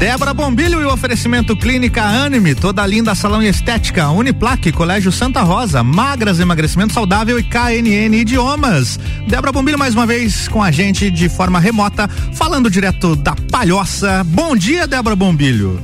Débora 0.00 0.32
Bombilho 0.32 0.80
e 0.80 0.86
o 0.86 0.90
oferecimento 0.90 1.54
Clínica 1.54 2.02
Anime, 2.02 2.54
toda 2.54 2.86
linda 2.86 3.14
salão 3.14 3.42
e 3.42 3.48
estética, 3.48 4.08
Uniplaque, 4.08 4.72
Colégio 4.72 5.12
Santa 5.12 5.42
Rosa, 5.42 5.84
Magras 5.84 6.40
Emagrecimento 6.40 6.94
Saudável 6.94 7.38
e 7.38 7.42
KNN 7.42 8.16
Idiomas. 8.16 8.98
Débora 9.28 9.52
Bombilho 9.52 9.78
mais 9.78 9.94
uma 9.94 10.06
vez 10.06 10.48
com 10.48 10.62
a 10.62 10.70
gente 10.70 11.10
de 11.10 11.28
forma 11.28 11.60
remota, 11.60 12.08
falando 12.32 12.70
direto 12.70 13.14
da 13.14 13.36
Palhoça. 13.52 14.24
Bom 14.24 14.56
dia, 14.56 14.86
Débora 14.86 15.14
Bombilho. 15.14 15.78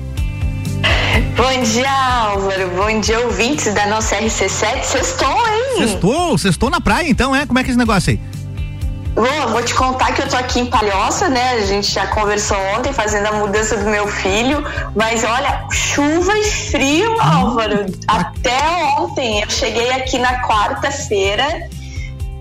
Bom 1.37 1.63
dia, 1.63 1.91
Álvaro. 1.91 2.71
Bom 2.75 2.99
dia, 3.03 3.21
ouvintes 3.21 3.75
da 3.75 3.87
nossa 3.87 4.17
RC7. 4.17 4.83
Sextou, 4.83 5.29
hein? 5.29 5.87
Sextou, 5.87 6.39
sextou 6.39 6.71
na 6.71 6.81
praia 6.81 7.07
então, 7.07 7.37
é? 7.37 7.45
Como 7.45 7.59
é 7.59 7.63
que 7.63 7.69
é 7.69 7.73
esse 7.73 7.79
negócio 7.79 8.13
aí? 8.13 8.36
Bom, 9.17 9.51
vou 9.51 9.63
te 9.63 9.75
contar 9.75 10.13
que 10.13 10.21
eu 10.21 10.29
tô 10.29 10.37
aqui 10.37 10.61
em 10.61 10.67
Palhoça, 10.67 11.31
né? 11.31 11.53
A 11.55 11.65
gente 11.65 11.91
já 11.91 12.07
conversou 12.09 12.59
ontem 12.77 12.93
fazendo 12.93 13.27
a 13.29 13.33
mudança 13.33 13.75
do 13.79 13.89
meu 13.89 14.07
filho, 14.07 14.63
mas 14.95 15.25
olha, 15.25 15.67
chuva 15.73 16.39
e 16.39 16.45
frio, 16.45 17.19
Álvaro. 17.19 17.87
Até 18.07 18.59
ontem, 18.99 19.41
eu 19.41 19.49
cheguei 19.49 19.91
aqui 19.93 20.19
na 20.19 20.43
quarta-feira, 20.43 21.67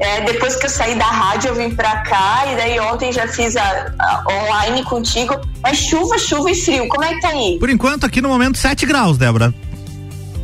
é, 0.02 0.22
depois 0.26 0.58
que 0.58 0.66
eu 0.66 0.70
saí 0.70 0.96
da 0.96 1.06
rádio 1.06 1.52
eu 1.52 1.56
vim 1.56 1.74
pra 1.74 2.02
cá 2.02 2.44
e 2.52 2.58
daí 2.58 2.78
ontem 2.82 3.10
já 3.14 3.26
fiz 3.26 3.56
a, 3.56 3.94
a 3.98 4.24
online 4.30 4.84
contigo, 4.84 5.34
mas 5.64 5.78
chuva, 5.78 6.18
chuva 6.18 6.52
e 6.52 6.56
frio, 6.56 6.90
como 6.90 7.06
é 7.06 7.14
que 7.14 7.22
tá 7.22 7.30
aí? 7.30 7.58
Por 7.58 7.70
enquanto 7.70 8.06
aqui 8.06 8.20
no 8.20 8.28
momento 8.28 8.58
7 8.58 8.86
graus, 8.86 9.18
Débora. 9.18 9.54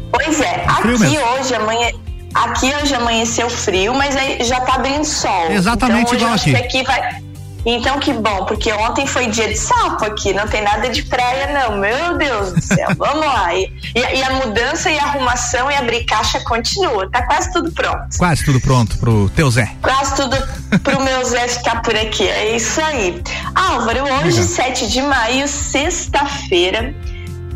Pois 0.10 0.40
é, 0.40 0.64
aqui 0.66 1.18
hoje, 1.20 1.56
amanhã 1.56 1.92
Aqui 2.34 2.74
hoje 2.82 2.94
amanheceu 2.96 3.50
frio, 3.50 3.94
mas 3.94 4.16
aí 4.16 4.44
já 4.44 4.60
tá 4.62 4.76
abrindo 4.76 5.06
sol. 5.06 5.52
Exatamente 5.52 6.16
então, 6.16 6.16
igual 6.16 6.34
aqui. 6.34 6.56
aqui 6.56 6.84
vai... 6.84 7.22
Então 7.66 8.00
que 8.00 8.12
bom, 8.12 8.46
porque 8.46 8.74
ontem 8.74 9.06
foi 9.06 9.28
dia 9.28 9.48
de 9.48 9.58
sapo 9.58 10.04
aqui, 10.06 10.34
não 10.34 10.48
tem 10.48 10.64
nada 10.64 10.90
de 10.90 11.04
praia 11.04 11.54
não, 11.54 11.78
meu 11.78 12.18
Deus 12.18 12.54
do 12.54 12.62
céu, 12.62 12.90
vamos 12.98 13.26
lá. 13.26 13.54
E, 13.54 13.72
e, 13.96 14.24
a 14.24 14.32
mudança 14.32 14.90
e 14.90 14.98
a 14.98 15.04
arrumação 15.04 15.70
e 15.70 15.76
abrir 15.76 16.04
caixa 16.06 16.40
continua, 16.40 17.08
tá 17.12 17.22
quase 17.28 17.54
tudo 17.54 17.72
pronto. 17.72 18.18
Quase 18.18 18.44
tudo 18.44 18.60
pronto 18.60 18.98
pro 18.98 19.30
teu 19.30 19.50
Zé. 19.52 19.72
Quase 19.82 20.16
tudo 20.16 20.36
pro 20.80 21.04
meu 21.04 21.24
Zé 21.24 21.48
ficar 21.48 21.84
por 21.84 21.96
aqui, 21.96 22.28
é 22.28 22.56
isso 22.56 22.82
aí. 22.82 23.22
Álvaro, 23.54 24.06
hoje, 24.06 24.42
uhum. 24.42 24.48
7 24.48 24.88
de 24.88 25.02
maio, 25.04 25.48
sexta-feira, 25.48 26.96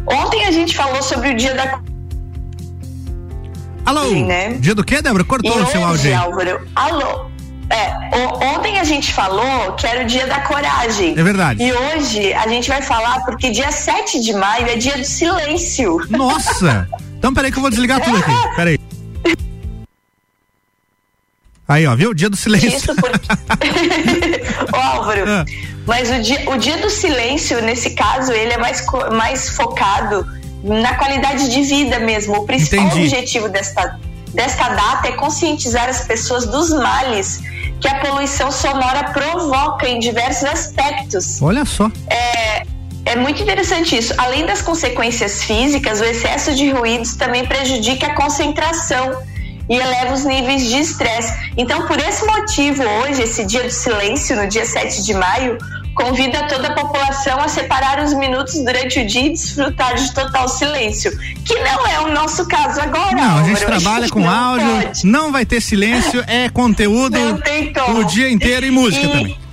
ontem 0.05 0.45
a 0.45 0.51
gente 0.51 0.77
falou 0.77 1.01
sobre 1.01 1.29
o 1.29 1.35
dia 1.35 1.55
da 1.55 1.79
Alô? 3.85 4.09
Sim, 4.09 4.25
né? 4.25 4.53
Dia 4.59 4.73
do 4.73 4.83
quê, 4.83 5.01
Débora? 5.01 5.23
Cortou 5.23 5.61
o 5.61 5.67
seu 5.67 5.83
áudio 5.83 6.09
aí. 6.09 6.13
Álvaro, 6.13 6.67
alô? 6.75 7.29
É, 7.69 8.55
ontem 8.55 8.79
a 8.79 8.83
gente 8.83 9.13
falou 9.13 9.73
que 9.73 9.85
era 9.87 10.03
o 10.03 10.07
dia 10.07 10.27
da 10.27 10.39
coragem. 10.41 11.17
É 11.17 11.23
verdade. 11.23 11.63
E 11.63 11.73
hoje 11.73 12.33
a 12.33 12.47
gente 12.47 12.67
vai 12.69 12.81
falar 12.81 13.23
porque 13.25 13.51
dia 13.51 13.71
7 13.71 14.21
de 14.21 14.33
maio 14.33 14.67
é 14.67 14.75
dia 14.75 14.97
do 14.97 15.05
silêncio. 15.05 15.99
Nossa! 16.09 16.87
Então 17.17 17.33
peraí 17.33 17.51
que 17.51 17.57
eu 17.57 17.61
vou 17.61 17.71
desligar 17.71 17.99
tudo 18.01 18.17
aqui. 18.17 18.31
Peraí. 18.55 18.79
Aí, 21.67 21.87
ó, 21.87 21.95
viu? 21.95 22.13
Dia 22.13 22.29
do 22.29 22.35
silêncio. 22.35 22.69
Isso 22.69 22.93
porque... 22.93 23.17
Ô, 24.71 24.75
Álvaro, 24.75 25.23
ah. 25.27 25.43
mas 25.87 26.11
o 26.11 26.21
dia, 26.21 26.47
o 26.47 26.55
dia 26.57 26.77
do 26.77 26.87
silêncio, 26.87 27.59
nesse 27.63 27.95
caso, 27.95 28.31
ele 28.31 28.53
é 28.53 28.57
mais, 28.59 28.85
mais 29.11 29.49
focado 29.49 30.23
na 30.65 30.95
qualidade 30.95 31.49
de 31.49 31.61
vida 31.61 31.99
mesmo. 31.99 32.37
O 32.37 32.45
principal 32.45 32.85
Entendi. 32.87 33.03
objetivo 33.03 33.47
desta, 33.49 33.99
desta 34.33 34.69
data 34.69 35.07
é 35.07 35.11
conscientizar 35.11 35.87
as 35.87 36.01
pessoas 36.01 36.45
dos 36.47 36.71
males 36.71 37.39
que 37.79 37.87
a 37.87 37.99
poluição 37.99 38.51
sonora 38.51 39.11
provoca 39.11 39.87
em 39.87 39.99
diversos 39.99 40.45
aspectos. 40.45 41.41
Olha 41.41 41.63
só. 41.65 41.91
É, 42.09 42.63
é 43.05 43.15
muito 43.15 43.41
interessante 43.43 43.95
isso. 43.95 44.13
Além 44.17 44.45
das 44.45 44.61
consequências 44.61 45.43
físicas, 45.43 46.01
o 46.01 46.03
excesso 46.03 46.55
de 46.55 46.71
ruídos 46.71 47.15
também 47.15 47.45
prejudica 47.45 48.07
a 48.07 48.15
concentração 48.15 49.21
e 49.69 49.75
eleva 49.75 50.13
os 50.13 50.25
níveis 50.25 50.65
de 50.67 50.77
estresse. 50.77 51.51
Então, 51.57 51.87
por 51.87 51.99
esse 51.99 52.25
motivo, 52.25 52.83
hoje, 52.83 53.23
esse 53.23 53.45
dia 53.45 53.63
do 53.63 53.71
silêncio, 53.71 54.35
no 54.35 54.47
dia 54.47 54.65
7 54.65 55.03
de 55.03 55.13
maio, 55.13 55.57
convida 55.95 56.45
toda 56.47 56.67
a 56.67 56.73
população 56.73 57.39
a 57.39 57.47
separar 57.47 58.03
os 58.03 58.13
minutos 58.13 58.63
durante 58.63 58.99
o 58.99 59.07
dia 59.07 59.27
e 59.27 59.29
desfrutar 59.29 59.95
de 59.95 60.13
total 60.13 60.47
silêncio, 60.49 61.11
que 61.43 61.55
não 61.55 61.87
é 61.87 61.99
o 62.01 62.13
nosso 62.13 62.45
caso 62.47 62.81
agora. 62.81 63.15
Não, 63.15 63.39
a 63.39 63.43
gente 63.43 63.65
trabalha 63.65 64.09
com 64.09 64.29
áudio, 64.29 64.67
pode. 64.67 65.05
não 65.07 65.31
vai 65.31 65.45
ter 65.45 65.61
silêncio, 65.61 66.23
é 66.27 66.49
conteúdo 66.49 67.17
o 67.97 68.03
dia 68.03 68.29
inteiro 68.29 68.65
e 68.65 68.71
música 68.71 69.05
e, 69.05 69.09
também. 69.09 69.44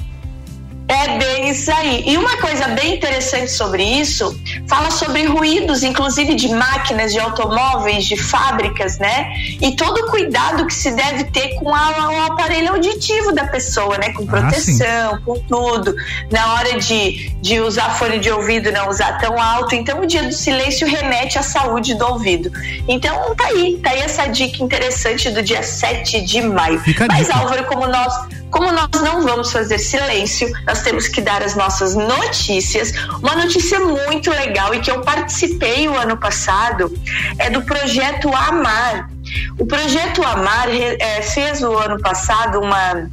É 0.93 1.19
bem 1.19 1.49
isso 1.49 1.73
aí. 1.73 2.05
E 2.07 2.19
uma 2.19 2.37
coisa 2.37 2.69
bem 2.69 2.97
interessante 2.97 3.51
sobre 3.51 3.83
isso, 3.83 4.39
fala 4.69 4.91
sobre 4.91 5.25
ruídos, 5.25 5.83
inclusive 5.83 6.35
de 6.35 6.51
máquinas, 6.51 7.13
de 7.13 7.19
automóveis, 7.19 8.05
de 8.05 8.15
fábricas, 8.15 8.99
né? 8.99 9.33
E 9.59 9.75
todo 9.75 9.97
o 9.97 10.11
cuidado 10.11 10.67
que 10.67 10.75
se 10.75 10.91
deve 10.91 11.25
ter 11.25 11.55
com 11.55 11.75
a, 11.75 12.11
o 12.11 12.33
aparelho 12.33 12.73
auditivo 12.73 13.33
da 13.33 13.47
pessoa, 13.47 13.97
né? 13.97 14.13
Com 14.13 14.25
ah, 14.25 14.27
proteção, 14.27 15.15
ah, 15.15 15.21
com 15.25 15.39
tudo. 15.41 15.95
Na 16.31 16.55
hora 16.55 16.79
de, 16.79 17.31
de 17.41 17.59
usar 17.61 17.97
fone 17.99 18.19
de 18.19 18.31
ouvido, 18.31 18.71
não 18.71 18.91
usar 18.91 19.19
tão 19.19 19.41
alto. 19.41 19.75
Então, 19.75 20.01
o 20.01 20.07
dia 20.07 20.25
do 20.25 20.33
silêncio 20.33 20.87
remete 20.87 21.39
à 21.39 21.43
saúde 21.43 21.95
do 21.95 22.07
ouvido. 22.07 22.53
Então, 22.87 23.35
tá 23.35 23.47
aí, 23.47 23.81
tá 23.83 23.91
aí 23.91 24.01
essa 24.01 24.27
dica 24.27 24.63
interessante 24.63 25.31
do 25.31 25.43
dia 25.43 25.63
7 25.63 26.21
de 26.21 26.43
maio. 26.43 26.83
Mas, 27.09 27.31
Álvaro, 27.31 27.65
como 27.65 27.87
nós, 27.87 28.13
como 28.53 28.71
nós 28.71 29.01
não 29.03 29.23
vamos 29.23 29.51
fazer 29.51 29.79
silêncio, 29.79 30.53
nós 30.67 30.83
temos 30.83 31.09
que 31.09 31.23
dar 31.23 31.43
as 31.43 31.57
nossas 31.57 31.97
notícias. 31.97 32.93
Uma 33.21 33.35
notícia 33.35 33.81
muito 33.81 34.31
legal 34.31 34.75
e 34.75 34.81
que 34.81 34.91
eu 34.91 35.01
participei 35.01 35.89
o 35.89 35.97
ano 35.97 36.19
passado 36.19 36.93
é 37.39 37.49
do 37.49 37.63
projeto 37.63 38.29
Amar. 38.29 39.11
O 39.59 39.65
projeto 39.65 40.23
Amar 40.23 40.69
é, 40.69 41.23
fez 41.23 41.63
o 41.63 41.73
ano 41.77 41.99
passado 42.01 42.61
uma 42.61 43.11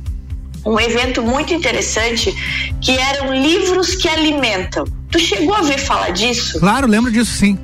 um 0.66 0.78
evento 0.78 1.24
muito 1.24 1.54
interessante 1.54 2.36
que 2.82 2.92
eram 2.98 3.34
livros 3.34 3.96
que 3.96 4.10
alimentam. 4.10 4.84
Tu 5.10 5.18
chegou 5.18 5.56
a 5.56 5.62
ver 5.62 5.78
falar 5.78 6.10
disso? 6.10 6.60
Claro, 6.60 6.86
lembro 6.86 7.10
disso 7.10 7.32
sim 7.32 7.58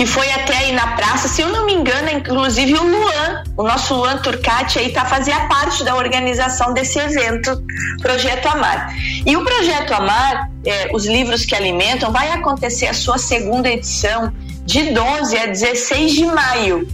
que 0.00 0.06
foi 0.06 0.32
até 0.32 0.56
aí 0.56 0.72
na 0.72 0.96
praça. 0.96 1.28
Se 1.28 1.42
eu 1.42 1.50
não 1.50 1.66
me 1.66 1.74
engano, 1.74 2.08
inclusive 2.08 2.72
o 2.72 2.82
Luan, 2.82 3.44
o 3.54 3.62
nosso 3.62 3.94
Luan 3.94 4.16
Turcati 4.16 4.78
aí 4.78 4.90
tá 4.92 5.04
fazia 5.04 5.38
parte 5.40 5.84
da 5.84 5.94
organização 5.94 6.72
desse 6.72 6.98
evento, 6.98 7.62
Projeto 8.00 8.46
Amar. 8.46 8.94
E 9.26 9.36
o 9.36 9.44
Projeto 9.44 9.92
Amar, 9.92 10.50
é, 10.64 10.88
os 10.94 11.04
livros 11.04 11.44
que 11.44 11.54
alimentam, 11.54 12.10
vai 12.10 12.30
acontecer 12.30 12.86
a 12.86 12.94
sua 12.94 13.18
segunda 13.18 13.68
edição 13.68 14.32
de 14.64 14.84
12 14.84 15.36
a 15.36 15.46
16 15.48 16.12
de 16.12 16.24
maio 16.24 16.88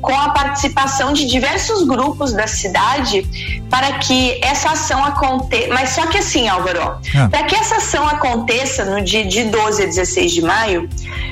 com 0.00 0.14
a 0.14 0.30
participação 0.30 1.12
de 1.12 1.26
diversos 1.26 1.86
grupos 1.86 2.32
da 2.32 2.46
cidade 2.46 3.26
para 3.68 3.98
que 3.98 4.38
essa 4.42 4.70
ação 4.70 5.04
aconteça. 5.04 5.68
Mas 5.72 5.90
só 5.90 6.06
que 6.06 6.18
assim, 6.18 6.48
Álvaro, 6.48 6.80
ah. 7.14 7.28
para 7.28 7.44
que 7.44 7.54
essa 7.54 7.76
ação 7.76 8.06
aconteça 8.06 8.84
no 8.84 9.02
dia 9.02 9.24
de 9.24 9.44
12 9.44 9.82
a 9.82 9.86
16 9.86 10.32
de 10.32 10.42
maio, 10.42 10.88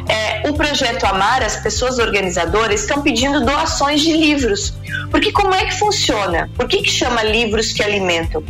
é, 0.09 0.49
o 0.49 0.55
projeto 0.55 1.05
Amar, 1.05 1.43
as 1.43 1.57
pessoas 1.57 1.99
organizadoras, 1.99 2.83
estão 2.83 3.03
pedindo 3.03 3.45
doações 3.45 4.01
de 4.01 4.13
livros. 4.13 4.75
Porque 5.11 5.33
como 5.33 5.55
é 5.55 5.65
que 5.65 5.75
funciona? 5.75 6.51
Por 6.55 6.69
que, 6.69 6.83
que 6.83 6.91
chama 6.91 7.23
livros 7.23 7.73
que 7.73 7.83
alimentam? 7.83 8.43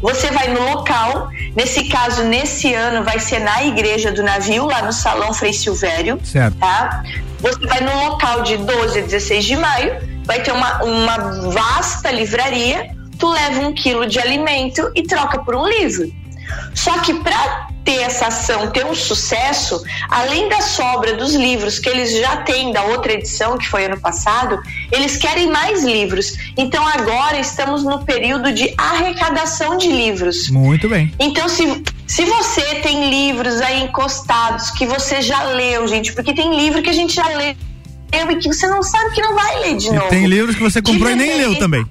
Você 0.00 0.30
vai 0.30 0.48
no 0.48 0.62
local, 0.74 1.28
nesse 1.56 1.84
caso, 1.84 2.22
nesse 2.24 2.72
ano, 2.72 3.04
vai 3.04 3.18
ser 3.18 3.40
na 3.40 3.64
igreja 3.64 4.12
do 4.12 4.22
navio, 4.22 4.66
lá 4.66 4.82
no 4.82 4.92
Salão 4.92 5.32
Frei 5.34 5.52
Silvério. 5.52 6.20
Certo. 6.24 6.56
Tá? 6.58 7.02
Você 7.40 7.66
vai 7.66 7.80
no 7.80 8.08
local 8.08 8.42
de 8.42 8.56
12 8.56 8.98
a 8.98 9.02
16 9.02 9.44
de 9.44 9.56
maio, 9.56 9.96
vai 10.24 10.42
ter 10.42 10.52
uma, 10.52 10.82
uma 10.84 11.16
vasta 11.50 12.10
livraria, 12.10 12.90
tu 13.18 13.28
leva 13.28 13.60
um 13.60 13.74
quilo 13.74 14.06
de 14.06 14.18
alimento 14.18 14.90
e 14.94 15.02
troca 15.02 15.38
por 15.40 15.54
um 15.54 15.66
livro. 15.66 16.10
Só 16.74 16.98
que 16.98 17.14
para 17.14 17.67
ter 17.84 18.02
essa 18.02 18.26
ação 18.26 18.70
ter 18.70 18.84
um 18.84 18.94
sucesso, 18.94 19.82
além 20.10 20.48
da 20.48 20.60
sobra 20.60 21.16
dos 21.16 21.34
livros 21.34 21.78
que 21.78 21.88
eles 21.88 22.16
já 22.16 22.38
têm 22.38 22.72
da 22.72 22.82
outra 22.84 23.12
edição, 23.12 23.56
que 23.56 23.66
foi 23.66 23.86
ano 23.86 24.00
passado, 24.00 24.58
eles 24.92 25.16
querem 25.16 25.50
mais 25.50 25.84
livros. 25.84 26.34
Então 26.56 26.86
agora 26.86 27.38
estamos 27.38 27.82
no 27.84 28.04
período 28.04 28.52
de 28.52 28.72
arrecadação 28.76 29.76
de 29.76 29.88
livros. 29.88 30.50
Muito 30.50 30.88
bem. 30.88 31.12
Então, 31.18 31.48
se, 31.48 31.82
se 32.06 32.24
você 32.24 32.76
tem 32.76 33.08
livros 33.08 33.60
aí 33.60 33.82
encostados 33.84 34.70
que 34.70 34.86
você 34.86 35.22
já 35.22 35.44
leu, 35.44 35.88
gente, 35.88 36.12
porque 36.12 36.34
tem 36.34 36.56
livro 36.56 36.82
que 36.82 36.90
a 36.90 36.94
gente 36.94 37.14
já 37.14 37.26
leu 37.28 37.56
e 38.12 38.36
que 38.36 38.48
você 38.48 38.66
não 38.66 38.82
sabe 38.82 39.14
que 39.14 39.20
não 39.20 39.34
vai 39.34 39.60
ler 39.60 39.76
de 39.76 39.88
e 39.88 39.92
novo. 39.92 40.08
Tem 40.08 40.26
livros 40.26 40.56
que 40.56 40.62
você 40.62 40.80
comprou 40.80 41.10
e 41.10 41.14
nem 41.14 41.36
leu 41.36 41.58
também. 41.58 41.84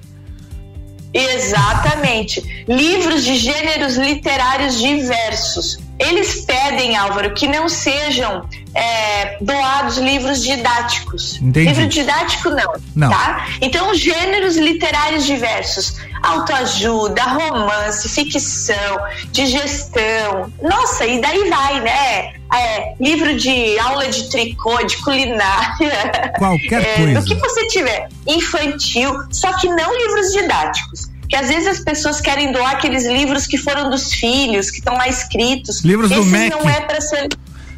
Exatamente. 1.12 2.64
Livros 2.68 3.24
de 3.24 3.36
gêneros 3.36 3.96
literários 3.96 4.78
diversos. 4.78 5.78
Eles 5.98 6.44
pedem, 6.44 6.96
Álvaro, 6.96 7.34
que 7.34 7.48
não 7.48 7.68
sejam 7.68 8.48
é, 8.74 9.36
doados 9.40 9.98
livros 9.98 10.42
didáticos. 10.42 11.40
Entendi. 11.42 11.68
Livro 11.68 11.88
didático 11.88 12.50
não, 12.50 12.72
não, 12.94 13.10
tá? 13.10 13.48
Então, 13.60 13.92
gêneros 13.94 14.56
literários 14.56 15.26
diversos. 15.26 15.96
autoajuda, 16.22 17.22
romance, 17.22 18.08
ficção, 18.08 18.98
de 19.32 19.46
gestão. 19.46 20.52
Nossa, 20.62 21.06
e 21.06 21.20
daí 21.20 21.48
vai, 21.48 21.80
né? 21.80 22.32
É, 22.54 22.94
livro 23.00 23.36
de 23.36 23.78
aula 23.78 24.08
de 24.08 24.28
tricô, 24.30 24.76
de 24.84 24.96
culinária. 24.98 26.32
Qualquer 26.38 26.82
é, 26.82 26.94
coisa. 26.96 27.20
O 27.20 27.24
que 27.24 27.34
você 27.34 27.66
tiver. 27.68 28.08
Infantil, 28.26 29.12
só 29.30 29.52
que 29.58 29.68
não 29.68 29.96
livros 29.96 30.32
didáticos 30.32 31.17
que 31.28 31.36
às 31.36 31.48
vezes 31.48 31.66
as 31.66 31.80
pessoas 31.80 32.20
querem 32.20 32.52
doar 32.52 32.72
aqueles 32.72 33.06
livros 33.06 33.46
que 33.46 33.58
foram 33.58 33.90
dos 33.90 34.12
filhos, 34.12 34.70
que 34.70 34.78
estão 34.78 34.96
lá 34.96 35.08
escritos. 35.08 35.84
Livros 35.84 36.10
Esses 36.10 36.24
do 36.24 36.30
MEC. 36.30 36.50
não 36.50 36.68
é 36.68 36.80
para 36.80 37.00
ser 37.00 37.28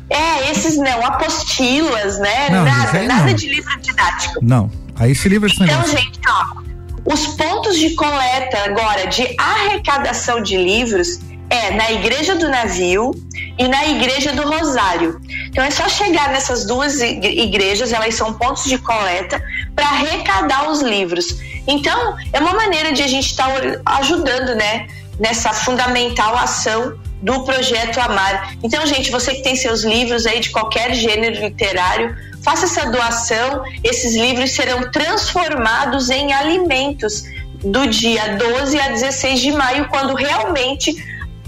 é, 0.09 0.51
esses 0.51 0.77
não, 0.77 1.05
apostilas, 1.07 2.19
né? 2.19 2.51
Não, 2.51 2.65
nada, 2.65 3.03
nada 3.05 3.27
não. 3.27 3.35
de 3.35 3.49
livro 3.49 3.81
didático. 3.81 4.39
Não. 4.43 4.71
Aí 4.97 5.13
esse 5.13 5.29
livro 5.29 5.49
é 5.49 5.53
Então, 5.53 5.67
negócio. 5.67 5.99
gente, 5.99 6.21
ó, 6.29 6.61
os 7.13 7.27
pontos 7.29 7.79
de 7.79 7.91
coleta 7.95 8.59
agora 8.65 9.07
de 9.07 9.35
arrecadação 9.39 10.43
de 10.43 10.57
livros 10.57 11.21
é 11.49 11.73
na 11.73 11.91
Igreja 11.93 12.37
do 12.37 12.49
Navio 12.49 13.13
e 13.59 13.67
na 13.67 13.87
Igreja 13.89 14.33
do 14.33 14.43
Rosário. 14.43 15.21
Então 15.47 15.65
é 15.65 15.71
só 15.71 15.89
chegar 15.89 16.29
nessas 16.31 16.65
duas 16.65 17.01
igrejas, 17.01 17.93
elas 17.93 18.15
são 18.15 18.35
pontos 18.35 18.65
de 18.65 18.79
coleta 18.79 19.43
para 19.75 19.87
arrecadar 19.87 20.71
os 20.71 20.81
livros. 20.81 21.27
Então 21.67 22.17
é 22.33 22.41
uma 22.41 22.55
maneira 22.55 22.93
de 22.93 23.03
a 23.03 23.07
gente 23.07 23.27
estar 23.27 23.49
tá 23.49 23.97
ajudando, 23.99 24.55
né, 24.55 24.87
nessa 25.19 25.53
fundamental 25.53 26.37
ação 26.37 26.99
do 27.23 27.45
projeto 27.45 27.99
Amar. 28.01 28.55
Então, 28.63 28.85
gente, 28.87 29.11
você 29.11 29.35
que 29.35 29.43
tem 29.43 29.55
seus 29.55 29.83
livros 29.83 30.27
aí 30.27 30.41
de 30.41 30.51
qualquer 30.51 30.95
gênero 30.95 31.41
literário, 31.41 32.17
faça 32.43 32.65
essa 32.65 32.91
doação. 32.91 33.63
Esses 33.85 34.15
livros 34.15 34.53
serão 34.53 34.91
transformados 34.91 36.09
em 36.09 36.33
alimentos 36.33 37.25
do 37.63 37.87
dia 37.87 38.37
12 38.37 38.81
a 38.81 38.89
16 38.89 39.41
de 39.41 39.53
maio, 39.53 39.89
quando 39.89 40.15
realmente 40.15 40.97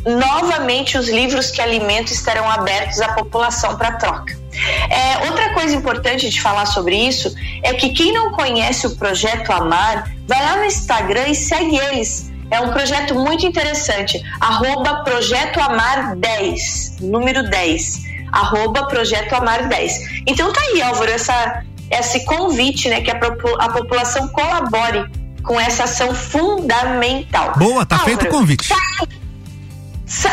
novamente 0.04 0.98
os 0.98 1.08
livros 1.08 1.50
que 1.50 1.62
alimentam 1.62 2.12
estarão 2.12 2.50
abertos 2.50 3.00
à 3.00 3.14
população 3.14 3.76
para 3.76 3.92
troca. 3.92 4.41
É, 4.90 5.26
outra 5.26 5.54
coisa 5.54 5.74
importante 5.74 6.28
de 6.28 6.40
falar 6.40 6.66
sobre 6.66 6.96
isso 6.96 7.34
é 7.62 7.72
que 7.74 7.90
quem 7.90 8.12
não 8.12 8.32
conhece 8.32 8.86
o 8.86 8.96
projeto 8.96 9.50
Amar, 9.50 10.10
vai 10.26 10.42
lá 10.42 10.56
no 10.56 10.64
Instagram 10.64 11.28
e 11.28 11.34
segue 11.34 11.76
eles. 11.76 12.30
É 12.50 12.60
um 12.60 12.70
projeto 12.70 13.14
muito 13.14 13.46
interessante. 13.46 14.22
Arroba 14.38 15.02
Projeto 15.04 15.58
Amar 15.58 16.16
10, 16.16 16.98
número 17.00 17.48
10. 17.48 18.02
Arroba 18.30 18.86
Projeto 18.88 19.32
Amar 19.34 19.68
10. 19.68 20.22
Então 20.26 20.52
tá 20.52 20.60
aí, 20.60 20.82
Álvaro, 20.82 21.10
essa, 21.10 21.64
esse 21.90 22.24
convite, 22.26 22.90
né, 22.90 23.00
que 23.00 23.10
a, 23.10 23.18
a 23.58 23.68
população 23.70 24.28
colabore 24.28 25.10
com 25.42 25.58
essa 25.58 25.84
ação 25.84 26.14
fundamental. 26.14 27.54
Boa, 27.56 27.86
tá 27.86 27.96
Álvaro, 27.96 28.18
feito 28.18 28.30
o 28.30 28.38
convite. 28.38 28.68
Tá 28.68 28.76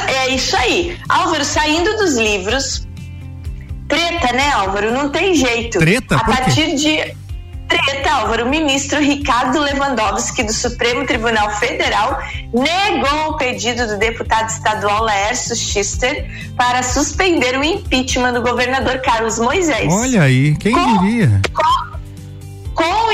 é 0.10 0.30
isso 0.30 0.56
aí. 0.58 1.00
Álvaro, 1.08 1.46
saindo 1.46 1.96
dos 1.98 2.18
livros, 2.18 2.86
treta, 3.90 4.32
né, 4.32 4.50
Álvaro? 4.54 4.94
Não 4.94 5.10
tem 5.10 5.34
jeito. 5.34 5.80
Treta? 5.80 6.16
A 6.16 6.24
partir 6.24 6.76
de. 6.76 7.18
Treta, 7.68 8.12
Álvaro, 8.12 8.48
o 8.48 8.50
ministro 8.50 9.00
Ricardo 9.00 9.60
Lewandowski 9.60 10.42
do 10.42 10.52
Supremo 10.52 11.06
Tribunal 11.06 11.52
Federal 11.60 12.20
negou 12.52 13.30
o 13.30 13.38
pedido 13.38 13.86
do 13.86 14.00
deputado 14.00 14.50
estadual 14.50 15.04
Laércio 15.04 15.56
Schister 15.56 16.26
para 16.58 16.82
suspender 16.82 17.60
o 17.60 17.64
impeachment 17.64 18.34
do 18.34 18.42
governador 18.42 19.00
Carlos 19.02 19.38
Moisés. 19.38 19.94
Olha 19.94 20.24
aí, 20.24 20.56
quem 20.58 20.72
com, 20.74 20.98
diria? 20.98 21.42
Com, 21.54 22.84
com 22.84 23.12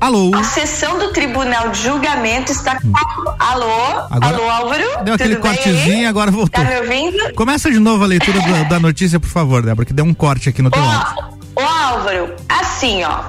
Alô? 0.00 0.30
A 0.34 0.44
sessão 0.44 0.98
do 0.98 1.12
Tribunal 1.12 1.70
de 1.70 1.82
Julgamento 1.82 2.52
está. 2.52 2.78
Hum. 2.84 2.92
Alô? 3.38 4.06
Agora, 4.10 4.36
Alô, 4.36 4.50
Álvaro? 4.50 5.04
Deu 5.04 5.14
aquele 5.14 5.36
cortezinho 5.36 6.08
agora 6.08 6.30
voltou. 6.30 6.64
Tá 6.64 6.70
me 6.70 6.78
ouvindo? 6.78 7.34
Começa 7.34 7.70
de 7.70 7.78
novo 7.80 8.04
a 8.04 8.06
leitura 8.06 8.40
da, 8.40 8.62
da, 8.64 8.80
notícia, 8.80 9.18
por 9.18 9.28
favor, 9.28 9.62
Débora, 9.62 9.84
que 9.84 9.92
deu 9.92 10.04
um 10.04 10.14
corte 10.14 10.48
aqui 10.48 10.62
no 10.62 10.70
teu 10.70 10.82
áudio. 10.82 11.38
Ô, 11.56 11.60
Álvaro, 11.60 12.34
assim, 12.48 13.02
ó. 13.02 13.24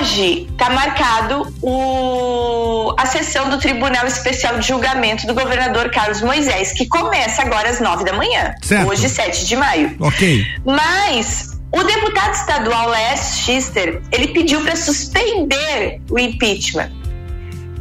Hoje 0.00 0.46
está 0.50 0.68
marcado 0.68 1.50
o, 1.62 2.94
a 2.98 3.06
sessão 3.06 3.48
do 3.48 3.58
Tribunal 3.58 4.06
Especial 4.06 4.58
de 4.58 4.68
Julgamento 4.68 5.26
do 5.26 5.34
governador 5.34 5.90
Carlos 5.90 6.20
Moisés, 6.20 6.72
que 6.72 6.86
começa 6.88 7.40
agora 7.42 7.70
às 7.70 7.80
nove 7.80 8.04
da 8.04 8.12
manhã. 8.12 8.54
Certo. 8.62 8.88
Hoje, 8.88 9.08
7 9.08 9.46
de 9.46 9.56
maio. 9.56 9.96
Ok. 9.98 10.46
Mas 10.64 11.51
o 11.72 11.82
deputado 11.82 12.34
estadual 12.34 12.90
Les 12.90 13.20
Schister, 13.20 14.02
ele 14.12 14.28
pediu 14.28 14.60
para 14.62 14.76
suspender 14.76 16.00
o 16.10 16.18
impeachment. 16.18 16.90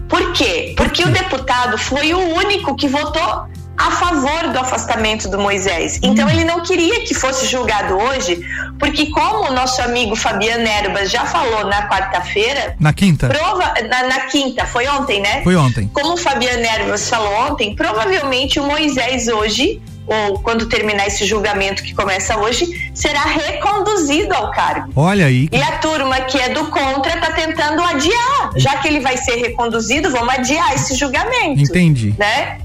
Por 0.07 0.33
quê? 0.33 0.73
Porque 0.75 1.03
o 1.03 1.09
deputado 1.09 1.77
foi 1.77 2.13
o 2.13 2.19
único 2.35 2.75
que 2.75 2.87
votou 2.87 3.49
a 3.77 3.91
favor 3.91 4.51
do 4.51 4.59
afastamento 4.59 5.27
do 5.27 5.39
Moisés. 5.39 5.99
Então 6.03 6.29
ele 6.29 6.43
não 6.43 6.61
queria 6.61 7.01
que 7.01 7.13
fosse 7.15 7.47
julgado 7.47 7.95
hoje, 7.95 8.39
porque 8.77 9.07
como 9.07 9.49
o 9.49 9.53
nosso 9.53 9.81
amigo 9.81 10.15
Fabiano 10.15 10.67
Erbas 10.67 11.09
já 11.09 11.25
falou 11.25 11.65
na 11.65 11.87
quarta-feira, 11.89 12.75
na 12.79 12.93
quinta, 12.93 13.27
prova, 13.27 13.73
na, 13.89 14.03
na, 14.07 14.19
quinta, 14.21 14.65
foi 14.65 14.87
ontem, 14.87 15.21
né? 15.21 15.41
Foi 15.43 15.55
ontem. 15.55 15.89
Como 15.93 16.13
o 16.13 16.17
Fabiano 16.17 16.63
Erbas 16.63 17.09
falou 17.09 17.33
ontem, 17.49 17.75
provavelmente 17.75 18.59
o 18.59 18.63
Moisés 18.63 19.27
hoje 19.27 19.81
ou 20.11 20.39
quando 20.39 20.67
terminar 20.67 21.07
esse 21.07 21.25
julgamento 21.25 21.81
que 21.81 21.95
começa 21.95 22.37
hoje, 22.37 22.91
será 22.93 23.21
reconduzido 23.21 24.33
ao 24.33 24.51
cargo. 24.51 24.91
Olha 24.93 25.25
aí. 25.25 25.47
E 25.49 25.61
a 25.61 25.77
turma 25.77 26.19
que 26.21 26.37
é 26.37 26.49
do 26.49 26.65
contra 26.65 27.13
está 27.13 27.31
tentando 27.31 27.81
adiar. 27.81 28.51
Já 28.57 28.77
que 28.77 28.89
ele 28.89 28.99
vai 28.99 29.15
ser 29.15 29.37
reconduzido, 29.37 30.11
vamos 30.11 30.33
adiar 30.33 30.75
esse 30.75 30.95
julgamento. 30.95 31.61
Entendi. 31.61 32.13
Né? 32.17 32.59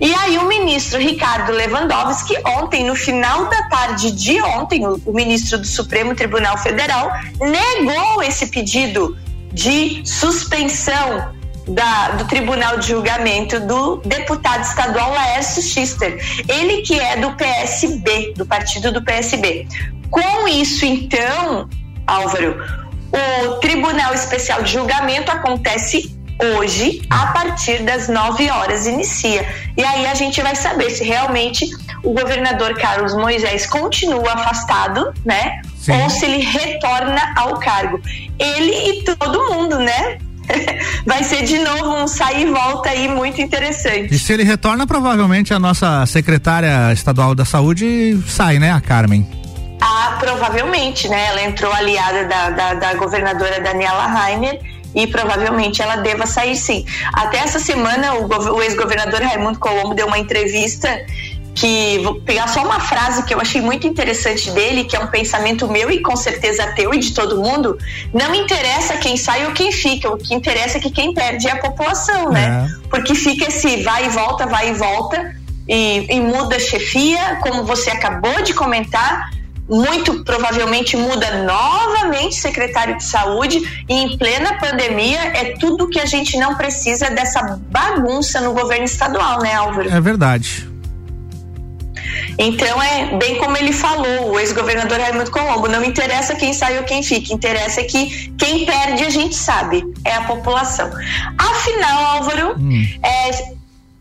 E 0.00 0.14
aí 0.14 0.38
o 0.38 0.46
ministro 0.46 1.00
Ricardo 1.00 1.50
Lewandowski, 1.52 2.36
ontem, 2.46 2.84
no 2.84 2.94
final 2.94 3.46
da 3.46 3.68
tarde 3.68 4.12
de 4.12 4.40
ontem, 4.40 4.86
o, 4.86 5.00
o 5.04 5.12
ministro 5.12 5.58
do 5.58 5.66
Supremo 5.66 6.14
Tribunal 6.14 6.56
Federal 6.58 7.10
negou 7.40 8.22
esse 8.22 8.46
pedido 8.46 9.16
de 9.52 10.02
suspensão 10.04 11.32
da, 11.66 12.10
do 12.10 12.24
Tribunal 12.26 12.78
de 12.78 12.88
Julgamento 12.88 13.60
do 13.60 13.96
deputado 14.04 14.62
estadual 14.62 15.12
Laércio 15.12 15.62
Schister, 15.62 16.18
ele 16.48 16.82
que 16.82 16.98
é 16.98 17.16
do 17.16 17.32
PSB, 17.32 18.34
do 18.36 18.46
partido 18.46 18.92
do 18.92 19.02
PSB. 19.02 19.66
Com 20.10 20.48
isso, 20.48 20.84
então, 20.84 21.68
Álvaro, 22.06 22.56
o 23.12 23.54
Tribunal 23.60 24.14
Especial 24.14 24.62
de 24.62 24.72
Julgamento 24.72 25.30
acontece 25.30 26.14
hoje, 26.56 27.02
a 27.08 27.28
partir 27.28 27.82
das 27.82 28.08
9 28.08 28.50
horas 28.50 28.86
inicia. 28.86 29.46
E 29.76 29.84
aí 29.84 30.06
a 30.06 30.14
gente 30.14 30.40
vai 30.42 30.54
saber 30.56 30.90
se 30.90 31.04
realmente 31.04 31.68
o 32.02 32.12
governador 32.12 32.74
Carlos 32.74 33.14
Moisés 33.14 33.66
continua 33.66 34.32
afastado, 34.32 35.12
né? 35.24 35.62
Sim. 35.76 35.92
Ou 35.92 36.10
se 36.10 36.24
ele 36.24 36.42
retorna 36.42 37.32
ao 37.36 37.58
cargo. 37.58 38.00
Ele 38.38 38.90
e 38.90 39.02
todo 39.04 39.54
mundo, 39.54 39.78
né? 39.78 40.18
vai 41.06 41.22
ser 41.24 41.44
de 41.44 41.58
novo 41.58 42.02
um 42.02 42.06
sair 42.06 42.46
e 42.46 42.50
volta 42.50 42.90
aí 42.90 43.08
muito 43.08 43.40
interessante. 43.40 44.14
E 44.14 44.18
se 44.18 44.32
ele 44.32 44.44
retorna, 44.44 44.86
provavelmente 44.86 45.52
a 45.52 45.58
nossa 45.58 46.04
secretária 46.06 46.92
estadual 46.92 47.34
da 47.34 47.44
saúde 47.44 48.18
sai, 48.26 48.58
né, 48.58 48.72
a 48.72 48.80
Carmen? 48.80 49.26
Ah, 49.80 50.16
provavelmente, 50.18 51.08
né? 51.08 51.26
Ela 51.26 51.42
entrou 51.42 51.72
aliada 51.72 52.24
da, 52.24 52.50
da, 52.50 52.74
da 52.74 52.94
governadora 52.94 53.60
Daniela 53.60 54.06
Rainer 54.06 54.58
e 54.94 55.06
provavelmente 55.06 55.82
ela 55.82 55.96
deva 55.96 56.26
sair 56.26 56.56
sim. 56.56 56.86
Até 57.12 57.38
essa 57.38 57.58
semana 57.58 58.14
o, 58.14 58.26
o 58.26 58.62
ex-governador 58.62 59.20
Raimundo 59.20 59.58
Colombo 59.58 59.94
deu 59.94 60.06
uma 60.06 60.18
entrevista 60.18 60.88
que 61.54 61.98
vou 61.98 62.16
pegar 62.20 62.48
só 62.48 62.62
uma 62.64 62.80
frase 62.80 63.22
que 63.24 63.32
eu 63.32 63.40
achei 63.40 63.60
muito 63.60 63.86
interessante 63.86 64.50
dele, 64.50 64.84
que 64.84 64.96
é 64.96 65.00
um 65.00 65.06
pensamento 65.06 65.68
meu 65.68 65.90
e 65.90 66.00
com 66.00 66.16
certeza 66.16 66.66
teu 66.74 66.92
e 66.92 66.98
de 66.98 67.14
todo 67.14 67.40
mundo. 67.40 67.78
Não 68.12 68.34
interessa 68.34 68.96
quem 68.96 69.16
sai 69.16 69.46
ou 69.46 69.52
quem 69.52 69.70
fica, 69.70 70.10
o 70.10 70.16
que 70.16 70.34
interessa 70.34 70.78
é 70.78 70.80
que 70.80 70.90
quem 70.90 71.14
perde 71.14 71.46
é 71.46 71.52
a 71.52 71.58
população, 71.58 72.30
né? 72.30 72.68
É. 72.68 72.88
Porque 72.88 73.14
fica 73.14 73.46
esse 73.46 73.82
vai 73.82 74.06
e 74.06 74.08
volta, 74.08 74.46
vai 74.46 74.70
e 74.70 74.72
volta, 74.72 75.34
e, 75.68 76.16
e 76.16 76.20
muda 76.20 76.56
a 76.56 76.60
chefia, 76.60 77.38
como 77.40 77.64
você 77.64 77.90
acabou 77.90 78.42
de 78.42 78.52
comentar, 78.52 79.30
muito 79.68 80.24
provavelmente 80.24 80.96
muda 80.96 81.44
novamente 81.44 82.34
secretário 82.34 82.98
de 82.98 83.04
saúde 83.04 83.84
e 83.88 83.94
em 83.94 84.18
plena 84.18 84.58
pandemia 84.58 85.20
é 85.20 85.54
tudo 85.58 85.88
que 85.88 85.98
a 85.98 86.04
gente 86.04 86.36
não 86.36 86.54
precisa 86.54 87.08
dessa 87.10 87.58
bagunça 87.70 88.40
no 88.40 88.52
governo 88.52 88.84
estadual, 88.84 89.40
né, 89.40 89.54
Álvaro? 89.54 89.88
É 89.88 90.00
verdade. 90.00 90.73
Então 92.38 92.82
é 92.82 93.16
bem 93.16 93.36
como 93.36 93.56
ele 93.56 93.72
falou, 93.72 94.32
o 94.32 94.40
ex-governador 94.40 94.98
Raimundo 94.98 95.30
Colombo, 95.30 95.68
não 95.68 95.84
interessa 95.84 96.34
quem 96.34 96.52
sai 96.52 96.78
ou 96.78 96.84
quem 96.84 97.02
fica, 97.02 97.32
interessa 97.32 97.82
que 97.84 98.32
quem 98.38 98.64
perde 98.64 99.04
a 99.04 99.10
gente 99.10 99.34
sabe, 99.34 99.84
é 100.04 100.14
a 100.14 100.22
população. 100.22 100.90
Afinal, 101.38 102.16
Álvaro, 102.16 102.54
hum. 102.58 102.86
é, 103.02 103.30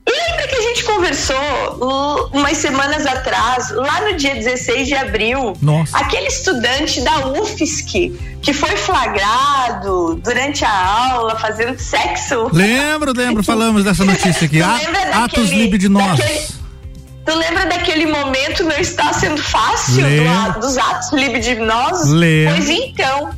lembra 0.10 0.48
que 0.48 0.55
a 0.55 0.62
gente 0.62 0.84
conversou 0.84 2.29
umas 2.34 2.58
semanas 2.58 3.05
atrás, 3.05 3.72
lá 3.72 4.01
no 4.01 4.17
dia 4.17 4.36
16 4.36 4.88
de 4.88 4.96
abril, 4.96 5.53
Nossa. 5.62 5.98
aquele 5.98 6.27
estudante 6.27 7.01
da 7.01 7.27
UFSC 7.27 8.12
que 8.41 8.53
foi 8.53 8.75
flagrado 8.75 10.15
durante 10.15 10.65
a 10.65 11.12
aula 11.13 11.38
fazendo 11.39 11.79
sexo. 11.79 12.50
Lembro, 12.51 13.13
lembro, 13.15 13.43
falamos 13.46 13.84
dessa 13.84 14.03
notícia 14.03 14.46
aqui. 14.46 14.62
Atos 14.62 15.50
libidinosos. 15.51 16.20
Daquele, 16.20 16.62
tu 17.25 17.34
lembra 17.38 17.65
daquele 17.65 18.06
momento 18.06 18.63
não 18.63 18.77
está 18.77 19.13
sendo 19.13 19.42
fácil 19.42 20.03
do, 20.03 20.60
dos 20.60 20.77
atos 20.77 21.12
libidinosos? 21.12 22.10
Lembro. 22.10 22.56
Pois 22.56 22.70
então, 22.70 23.30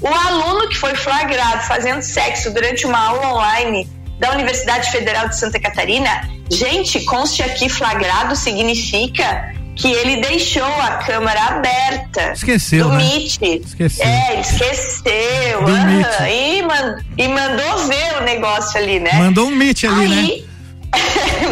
o 0.00 0.08
aluno 0.08 0.68
que 0.68 0.76
foi 0.76 0.94
flagrado 0.94 1.62
fazendo 1.64 2.02
sexo 2.02 2.52
durante 2.52 2.86
uma 2.86 2.98
aula 2.98 3.34
online 3.34 3.88
da 4.18 4.32
Universidade 4.32 4.90
Federal 4.90 5.28
de 5.28 5.36
Santa 5.36 5.58
Catarina, 5.60 6.28
gente, 6.50 7.00
conste 7.04 7.42
aqui 7.42 7.68
flagrado 7.68 8.36
significa 8.36 9.52
que 9.74 9.90
ele 9.90 10.20
deixou 10.20 10.64
a 10.64 10.98
câmara 10.98 11.40
aberta. 11.40 12.32
Esqueceu, 12.32 12.84
do 12.84 12.90
né? 12.90 12.96
Meet. 12.98 13.42
Esqueceu. 13.64 14.06
É, 14.06 14.40
esqueceu. 14.40 15.62
Do. 15.64 16.26
E, 16.28 16.62
man, 16.62 16.98
e 17.16 17.28
mandou 17.28 17.88
ver 17.88 18.18
o 18.20 18.24
negócio 18.24 18.78
ali, 18.78 19.00
né? 19.00 19.12
Mandou 19.14 19.46
um 19.48 19.50
Meet 19.50 19.84
ali, 19.84 20.00
aí, 20.00 20.40
né? 20.40 20.51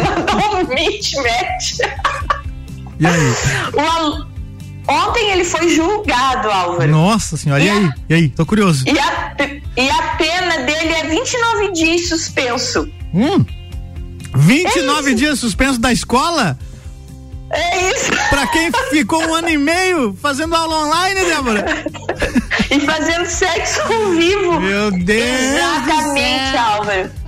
Mandou 0.03 0.59
um 0.59 0.67
Meet 0.73 1.13
match. 1.15 1.79
E 2.99 3.05
aí? 3.05 3.33
O, 3.73 4.31
Ontem 4.87 5.31
ele 5.31 5.43
foi 5.45 5.69
julgado, 5.69 6.49
Álvaro. 6.49 6.89
Nossa 6.91 7.37
senhora, 7.37 7.63
e, 7.63 7.67
e 7.67 7.69
aí? 7.69 7.85
A, 7.85 7.95
e 8.09 8.13
aí? 8.13 8.29
Tô 8.29 8.45
curioso. 8.45 8.83
E 8.87 8.97
a, 8.97 9.35
e 9.77 9.89
a 9.89 10.01
pena 10.17 10.57
dele 10.63 10.93
é 10.93 11.03
29 11.07 11.71
dias 11.71 12.09
suspenso. 12.09 12.89
Hum? 13.13 13.45
29 14.35 15.11
é 15.11 15.13
dias 15.13 15.39
suspenso 15.39 15.79
da 15.79 15.91
escola? 15.91 16.57
É 17.51 17.91
isso. 17.91 18.11
Pra 18.29 18.47
quem 18.47 18.71
ficou 18.89 19.21
um 19.21 19.35
ano 19.35 19.49
e 19.49 19.57
meio 19.57 20.17
fazendo 20.21 20.55
aula 20.55 20.85
online, 20.85 21.25
Débora? 21.25 21.65
e 22.71 22.79
fazendo 22.79 23.25
sexo 23.25 23.81
ao 23.81 24.11
vivo. 24.11 24.59
Meu 24.59 24.91
Deus! 24.91 25.39
Exatamente, 25.41 26.57
Álvaro. 26.57 27.20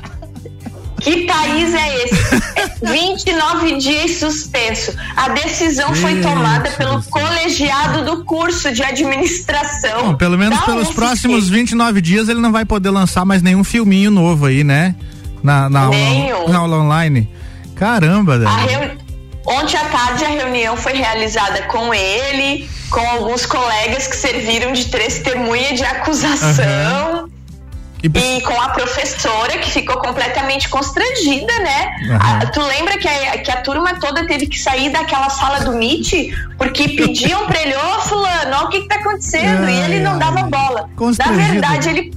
Que 1.04 1.26
país 1.26 1.74
é 1.74 2.06
esse? 2.06 2.44
29 2.84 3.78
dias 3.78 4.20
suspenso. 4.20 4.94
A 5.16 5.30
decisão 5.30 5.94
foi 5.96 6.22
tomada 6.22 6.70
pelo 6.72 7.02
colegiado 7.04 8.04
do 8.04 8.24
curso 8.26 8.72
de 8.72 8.84
administração. 8.84 10.08
Bom, 10.08 10.16
pelo 10.16 10.38
menos 10.38 10.60
pelos 10.62 10.84
UFSC. 10.90 10.96
próximos 10.96 11.50
29 11.50 12.02
dias 12.02 12.30
ele 12.30 12.40
não 12.40 12.52
vai 12.52 12.66
poder 12.66 12.90
lançar 12.90 13.26
mais 13.26 13.42
nenhum 13.42 13.64
filminho 13.64 14.12
novo 14.12 14.46
aí, 14.46 14.64
né? 14.64 14.96
Na, 15.42 15.70
na, 15.70 15.82
aula, 15.82 15.98
na 16.48 16.58
aula, 16.58 16.78
online. 16.78 17.30
Caramba, 17.76 18.38
Reu... 18.38 19.04
Ontem 19.46 19.76
à 19.76 19.84
tarde 19.86 20.24
a 20.24 20.30
reunião 20.30 20.78
foi 20.78 20.94
realizada 20.94 21.64
com 21.64 21.94
ele, 21.94 22.70
com 22.90 23.02
alguns 23.02 23.46
colegas 23.46 24.08
que 24.08 24.16
serviram 24.16 24.72
de 24.72 24.86
testemunha 24.86 25.74
de 25.74 25.84
acusação. 25.84 27.12
Uhum. 27.12 27.13
E, 28.04 28.42
com 28.42 28.62
a 28.62 28.70
professora 28.70 29.58
que 29.60 29.72
ficou 29.72 29.96
completamente 29.98 30.68
constrangida, 30.68 31.54
né? 31.60 31.96
Uhum. 32.10 32.18
A, 32.20 32.46
tu 32.48 32.62
lembra 32.62 32.98
que 32.98 33.08
a, 33.08 33.38
que 33.38 33.50
a 33.50 33.62
turma 33.62 33.98
toda 33.98 34.28
teve 34.28 34.48
que 34.48 34.60
sair 34.60 34.90
daquela 34.90 35.30
sala 35.30 35.62
do 35.62 35.72
Meet 35.72 36.34
porque 36.58 36.90
pediam 36.90 37.46
pra 37.46 37.62
ele, 37.62 37.74
ô 37.76 38.02
fulano, 38.02 38.58
ó, 38.58 38.66
o 38.66 38.70
que 38.70 38.82
que 38.82 38.88
tá 38.90 38.96
acontecendo? 38.96 39.64
Ai, 39.64 39.74
e 39.74 39.82
ele 39.84 40.00
não 40.00 40.20
dava 40.20 40.44
bola. 40.44 40.90
Na 41.18 41.32
verdade, 41.32 41.90
ele, 41.90 42.12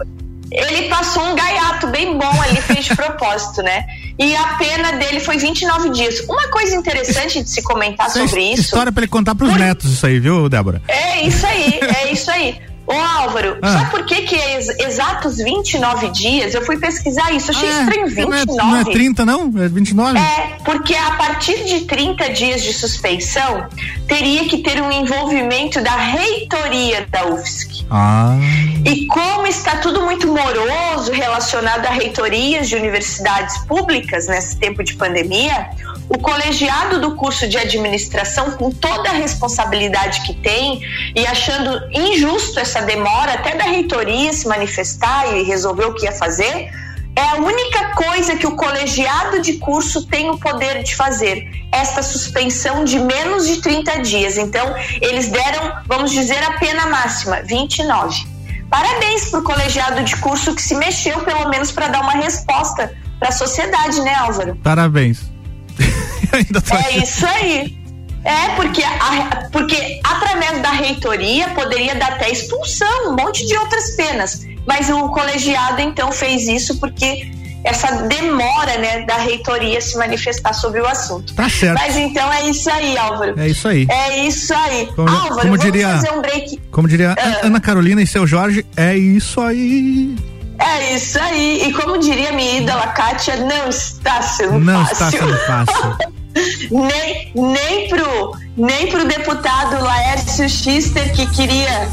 ele 0.50 0.88
passou 0.88 1.22
um 1.22 1.36
gaiato 1.36 1.86
bem 1.86 2.18
bom 2.18 2.42
ali, 2.42 2.60
fez 2.62 2.86
de 2.86 2.96
propósito, 2.96 3.62
né? 3.62 3.84
E 4.18 4.34
a 4.34 4.54
pena 4.58 4.92
dele 4.92 5.20
foi 5.20 5.36
29 5.36 5.90
dias. 5.90 6.20
Uma 6.28 6.48
coisa 6.48 6.74
interessante 6.74 7.44
de 7.44 7.48
se 7.48 7.62
comentar 7.62 8.08
isso 8.08 8.26
sobre 8.26 8.40
é 8.40 8.52
isso. 8.54 8.62
História 8.62 8.90
para 8.90 9.02
ele 9.02 9.10
contar 9.10 9.36
pros 9.36 9.50
por... 9.50 9.58
netos, 9.58 9.92
isso 9.92 10.04
aí, 10.04 10.18
viu, 10.18 10.48
Débora? 10.48 10.82
É 10.88 11.22
isso 11.22 11.46
aí, 11.46 11.78
é 11.80 12.12
isso 12.12 12.28
aí. 12.28 12.60
Ô 12.86 12.92
Álvaro, 12.92 13.58
ah. 13.62 13.72
sabe 13.72 13.90
por 13.90 14.06
que, 14.06 14.22
que 14.22 14.36
é 14.36 14.54
ex 14.54 14.68
exatos 14.80 15.38
29 15.38 16.08
dias? 16.10 16.54
Eu 16.54 16.64
fui 16.64 16.78
pesquisar 16.78 17.32
isso, 17.32 17.50
achei 17.50 17.68
ah, 17.68 17.80
estranho 17.80 18.06
29. 18.06 18.30
Não 18.30 18.36
é, 18.36 18.44
não 18.44 18.76
é 18.76 18.84
30 18.84 19.24
não? 19.24 19.52
É 19.56 19.68
29? 19.68 20.18
É, 20.18 20.56
porque 20.64 20.94
a 20.94 21.12
partir 21.12 21.64
de 21.64 21.80
30 21.80 22.30
dias 22.30 22.62
de 22.62 22.72
suspeição, 22.72 23.66
teria 24.06 24.44
que 24.48 24.58
ter 24.58 24.80
um 24.80 24.92
envolvimento 24.92 25.82
da 25.82 25.96
reitoria 25.96 27.06
da 27.10 27.26
UFSC. 27.26 27.86
Ah. 27.90 28.36
E 28.84 29.06
como 29.06 29.46
está 29.46 29.78
tudo 29.78 30.02
muito 30.02 30.28
moroso 30.28 31.10
relacionado 31.12 31.86
a 31.86 31.90
reitorias 31.90 32.68
de 32.68 32.76
universidades 32.76 33.58
públicas 33.66 34.28
nesse 34.28 34.56
tempo 34.58 34.84
de 34.84 34.94
pandemia, 34.94 35.70
o 36.08 36.18
colegiado 36.18 37.00
do 37.00 37.16
curso 37.16 37.48
de 37.48 37.58
administração, 37.58 38.52
com 38.52 38.70
toda 38.70 39.10
a 39.10 39.12
responsabilidade 39.12 40.22
que 40.22 40.34
tem 40.34 40.80
e 41.14 41.26
achando 41.26 41.80
injusto 41.92 42.60
essa 42.60 42.82
demora 42.82 43.32
até 43.34 43.56
da 43.56 43.64
reitoria 43.64 44.32
se 44.32 44.46
manifestar 44.46 45.36
e 45.36 45.42
resolver 45.42 45.86
o 45.86 45.94
que 45.94 46.04
ia 46.04 46.12
fazer, 46.12 46.70
é 47.16 47.22
a 47.22 47.36
única 47.36 47.94
coisa 47.94 48.36
que 48.36 48.46
o 48.46 48.54
colegiado 48.56 49.40
de 49.40 49.54
curso 49.54 50.06
tem 50.06 50.28
o 50.28 50.38
poder 50.38 50.82
de 50.82 50.94
fazer, 50.94 51.48
esta 51.72 52.02
suspensão 52.02 52.84
de 52.84 52.98
menos 52.98 53.46
de 53.46 53.62
30 53.62 54.02
dias. 54.02 54.36
Então, 54.36 54.74
eles 55.00 55.28
deram, 55.28 55.80
vamos 55.86 56.12
dizer, 56.12 56.42
a 56.44 56.58
pena 56.58 56.86
máxima, 56.86 57.40
29. 57.42 58.26
Parabéns 58.68 59.30
para 59.30 59.40
o 59.40 59.42
colegiado 59.42 60.04
de 60.04 60.16
curso 60.16 60.54
que 60.54 60.60
se 60.60 60.74
mexeu, 60.74 61.20
pelo 61.20 61.48
menos, 61.48 61.72
para 61.72 61.88
dar 61.88 62.02
uma 62.02 62.12
resposta 62.12 62.94
para 63.18 63.30
a 63.30 63.32
sociedade, 63.32 64.00
né, 64.02 64.14
Álvaro? 64.14 64.56
Parabéns. 64.56 65.35
é 66.92 66.98
isso 66.98 67.26
aí. 67.26 67.76
É, 68.24 68.56
porque, 68.56 68.82
a, 68.82 69.48
porque 69.52 70.00
através 70.02 70.60
da 70.60 70.70
reitoria 70.70 71.48
poderia 71.50 71.94
dar 71.94 72.12
até 72.14 72.30
expulsão, 72.30 73.10
um 73.10 73.16
monte 73.16 73.46
de 73.46 73.56
outras 73.56 73.94
penas. 73.94 74.44
Mas 74.66 74.90
o 74.90 75.08
colegiado 75.10 75.80
então 75.80 76.10
fez 76.10 76.48
isso 76.48 76.80
porque 76.80 77.30
essa 77.66 78.02
demora 78.08 78.78
né, 78.78 79.04
da 79.06 79.16
reitoria 79.16 79.80
se 79.80 79.96
manifestar 79.96 80.52
sobre 80.52 80.80
o 80.80 80.86
assunto. 80.86 81.34
Tá 81.34 81.48
certo. 81.48 81.78
Mas 81.78 81.96
então 81.96 82.32
é 82.32 82.48
isso 82.48 82.70
aí, 82.70 82.96
Álvaro. 82.96 83.38
É 83.38 83.48
isso 83.48 83.68
aí. 83.68 83.86
É 83.88 84.26
isso 84.26 84.54
aí. 84.54 84.86
Como, 84.94 85.08
Álvaro, 85.08 85.40
como 85.42 85.58
diria, 85.58 85.88
fazer 85.88 86.12
um 86.12 86.20
break. 86.20 86.60
Como 86.70 86.88
diria 86.88 87.12
uh, 87.12 87.46
Ana 87.46 87.60
Carolina 87.60 88.02
e 88.02 88.06
seu 88.06 88.26
Jorge, 88.26 88.64
é 88.76 88.96
isso 88.96 89.40
aí. 89.40 90.16
É 90.58 90.94
isso 90.94 91.18
aí. 91.18 91.68
E 91.68 91.72
como 91.72 91.98
diria 91.98 92.32
minha 92.32 92.58
ídola 92.58 92.88
Kátia, 92.88 93.36
não 93.36 93.68
está 93.68 94.22
sendo 94.22 94.58
não 94.58 94.84
fácil. 94.86 95.06
Não 95.06 95.08
está 95.08 95.10
sendo 95.10 95.38
fácil. 95.46 95.96
nem, 96.70 97.32
nem, 97.34 97.88
pro, 97.88 98.36
nem 98.56 98.86
pro 98.88 99.06
deputado 99.06 99.82
Laércio 99.82 100.48
Schister 100.48 101.12
que 101.14 101.26
queria. 101.30 101.88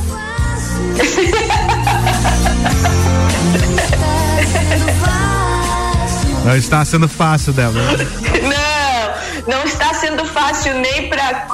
Não 6.46 6.58
está 6.58 6.84
sendo 6.84 7.08
fácil, 7.08 7.54
Débora. 7.54 7.84
Não, 8.44 9.58
não 9.58 9.64
está 9.64 9.83
fácil 10.34 10.74
nem 10.80 11.10
para 11.10 11.48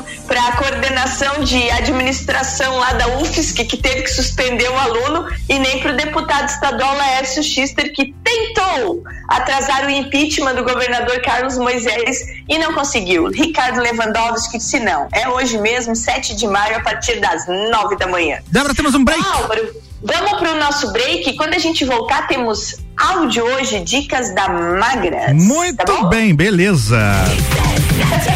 a 0.47 0.51
coordenação 0.53 1.43
de 1.43 1.69
administração 1.71 2.77
lá 2.77 2.93
da 2.93 3.07
UFSC, 3.19 3.65
que 3.65 3.77
teve 3.77 4.03
que 4.03 4.09
suspender 4.09 4.69
o 4.69 4.77
aluno, 4.77 5.27
e 5.47 5.59
nem 5.59 5.79
para 5.79 5.93
o 5.93 5.95
deputado 5.95 6.47
estadual 6.47 6.95
Laércio 6.95 7.43
Schister, 7.43 7.93
que 7.93 8.13
tentou 8.23 9.03
atrasar 9.27 9.85
o 9.85 9.89
impeachment 9.89 10.55
do 10.55 10.63
governador 10.63 11.21
Carlos 11.21 11.57
Moisés 11.57 12.21
e 12.47 12.57
não 12.57 12.73
conseguiu. 12.73 13.27
Ricardo 13.27 13.81
Lewandowski 13.81 14.57
disse 14.57 14.79
não. 14.79 15.07
É 15.11 15.27
hoje 15.29 15.57
mesmo, 15.57 15.95
7 15.95 16.35
de 16.35 16.47
maio, 16.47 16.77
a 16.77 16.79
partir 16.79 17.19
das 17.19 17.45
9 17.47 17.97
da 17.97 18.07
manhã. 18.07 18.39
Débora, 18.47 18.73
temos 18.73 18.95
um 18.95 19.03
break. 19.03 19.21
Álvaro, 19.33 19.69
vamos 20.01 20.39
para 20.39 20.53
o 20.53 20.55
nosso 20.57 20.91
break. 20.93 21.35
Quando 21.35 21.53
a 21.53 21.59
gente 21.59 21.83
voltar, 21.83 22.27
temos 22.27 22.77
áudio 22.97 23.43
hoje, 23.43 23.81
dicas 23.81 24.33
da 24.33 24.47
Magras. 24.47 25.33
Muito 25.33 25.77
tá 25.77 26.03
bem, 26.05 26.33
beleza. 26.33 26.97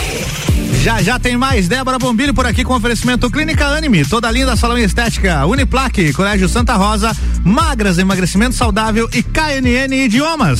Já 0.83 1.01
já 1.01 1.17
tem 1.17 1.37
mais 1.37 1.69
Débora 1.69 1.97
Bombilho 1.97 2.33
por 2.33 2.45
aqui 2.45 2.61
com 2.61 2.75
oferecimento 2.75 3.31
Clínica 3.31 3.65
Anime, 3.67 4.03
toda 4.03 4.29
linda 4.29 4.53
salão 4.57 4.77
estética, 4.77 5.45
Uniplaque, 5.45 6.11
Colégio 6.11 6.49
Santa 6.49 6.73
Rosa, 6.73 7.15
Magras 7.41 7.97
Emagrecimento 7.97 8.53
Saudável 8.53 9.09
e 9.13 9.23
KNN 9.23 9.95
Idiomas. 9.95 10.59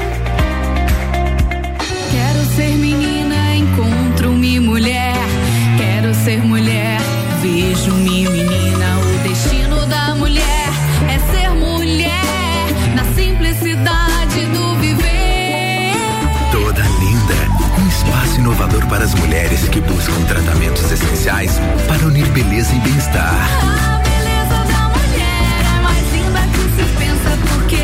Que 19.71 19.79
buscam 19.79 20.21
tratamentos 20.25 20.91
essenciais 20.91 21.53
para 21.87 22.05
unir 22.05 22.27
beleza 22.29 22.75
e 22.75 22.79
bem-estar. 22.79 23.33
A 23.33 23.99
beleza 23.99 24.63
da 24.67 24.89
mulher 24.89 25.65
é 25.65 25.81
mais 25.81 26.13
linda 26.13 26.41
que 26.51 26.63
se 26.75 26.83
pensa 26.97 27.37
porque 27.47 27.75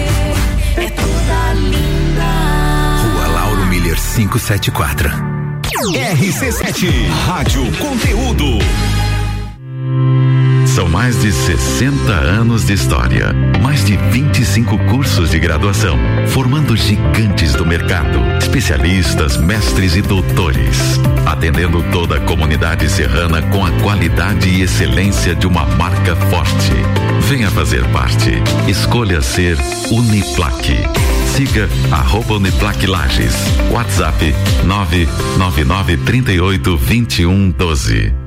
é 0.82 0.90
toda 0.90 1.54
linda. 1.54 2.24
Rua 3.14 3.28
Lauro 3.28 3.66
Miller 3.68 3.96
574. 3.96 5.10
RC7 5.94 7.10
Rádio 7.26 7.72
Conteúdo. 7.78 8.60
São 10.66 10.90
mais 10.90 11.20
de 11.22 11.32
60 11.32 12.12
anos 12.12 12.66
de 12.66 12.74
história, 12.74 13.34
mais 13.64 13.84
de 13.86 13.96
25 13.96 14.78
cursos 14.90 15.32
de 15.32 15.40
graduação, 15.40 15.98
formando 16.28 16.76
gigantes 16.76 17.54
do 17.54 17.66
mercado, 17.66 18.20
especialistas, 18.38 19.38
mestres 19.38 19.96
e 19.96 20.02
doutores, 20.02 21.00
atendendo 21.28 21.84
toda 21.92 22.18
a 22.18 22.22
comunidade 22.22 22.90
serrana 22.90 23.42
com 23.42 23.66
a 23.66 23.72
qualidade 23.82 24.48
e 24.48 24.62
excelência 24.62 25.36
de 25.36 25.46
uma 25.46 25.66
marca 25.66 26.16
forte. 26.16 26.72
Venha 27.28 27.52
fazer 27.52 27.86
parte. 27.90 28.32
Escolha 28.68 29.22
ser 29.22 29.58
Uniplaque. 29.92 30.78
Siga 31.36 31.70
arroba 31.92 32.36
Uniplaque 32.36 32.88
Lages. 32.88 33.36
WhatsApp 33.72 34.34
999 34.66 35.98
38 35.98 36.78
21 36.78 37.52
12. 37.52 38.27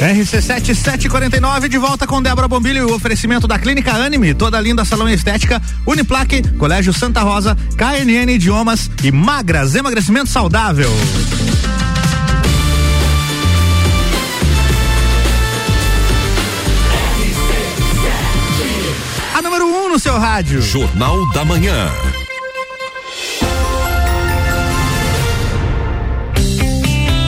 RC7 0.00 0.74
749 0.74 1.68
de 1.68 1.76
volta 1.76 2.06
com 2.06 2.22
Débora 2.22 2.48
Bombilho 2.48 2.78
e 2.78 2.90
o 2.90 2.94
oferecimento 2.94 3.46
da 3.46 3.58
Clínica 3.58 3.92
Anime, 3.92 4.32
toda 4.32 4.58
linda 4.58 4.82
salão 4.84 5.08
estética, 5.08 5.60
Uniplaque, 5.86 6.42
Colégio 6.56 6.92
Santa 6.92 7.20
Rosa, 7.20 7.56
KNN 7.76 8.32
Idiomas 8.32 8.90
e 9.04 9.12
Magras, 9.12 9.74
emagrecimento 9.74 10.30
saudável. 10.30 10.90
A 19.34 19.42
número 19.42 19.66
1 19.66 19.84
um 19.84 19.88
no 19.90 19.98
seu 19.98 20.18
rádio. 20.18 20.60
Jornal 20.60 21.30
da 21.32 21.44
Manhã. 21.44 21.90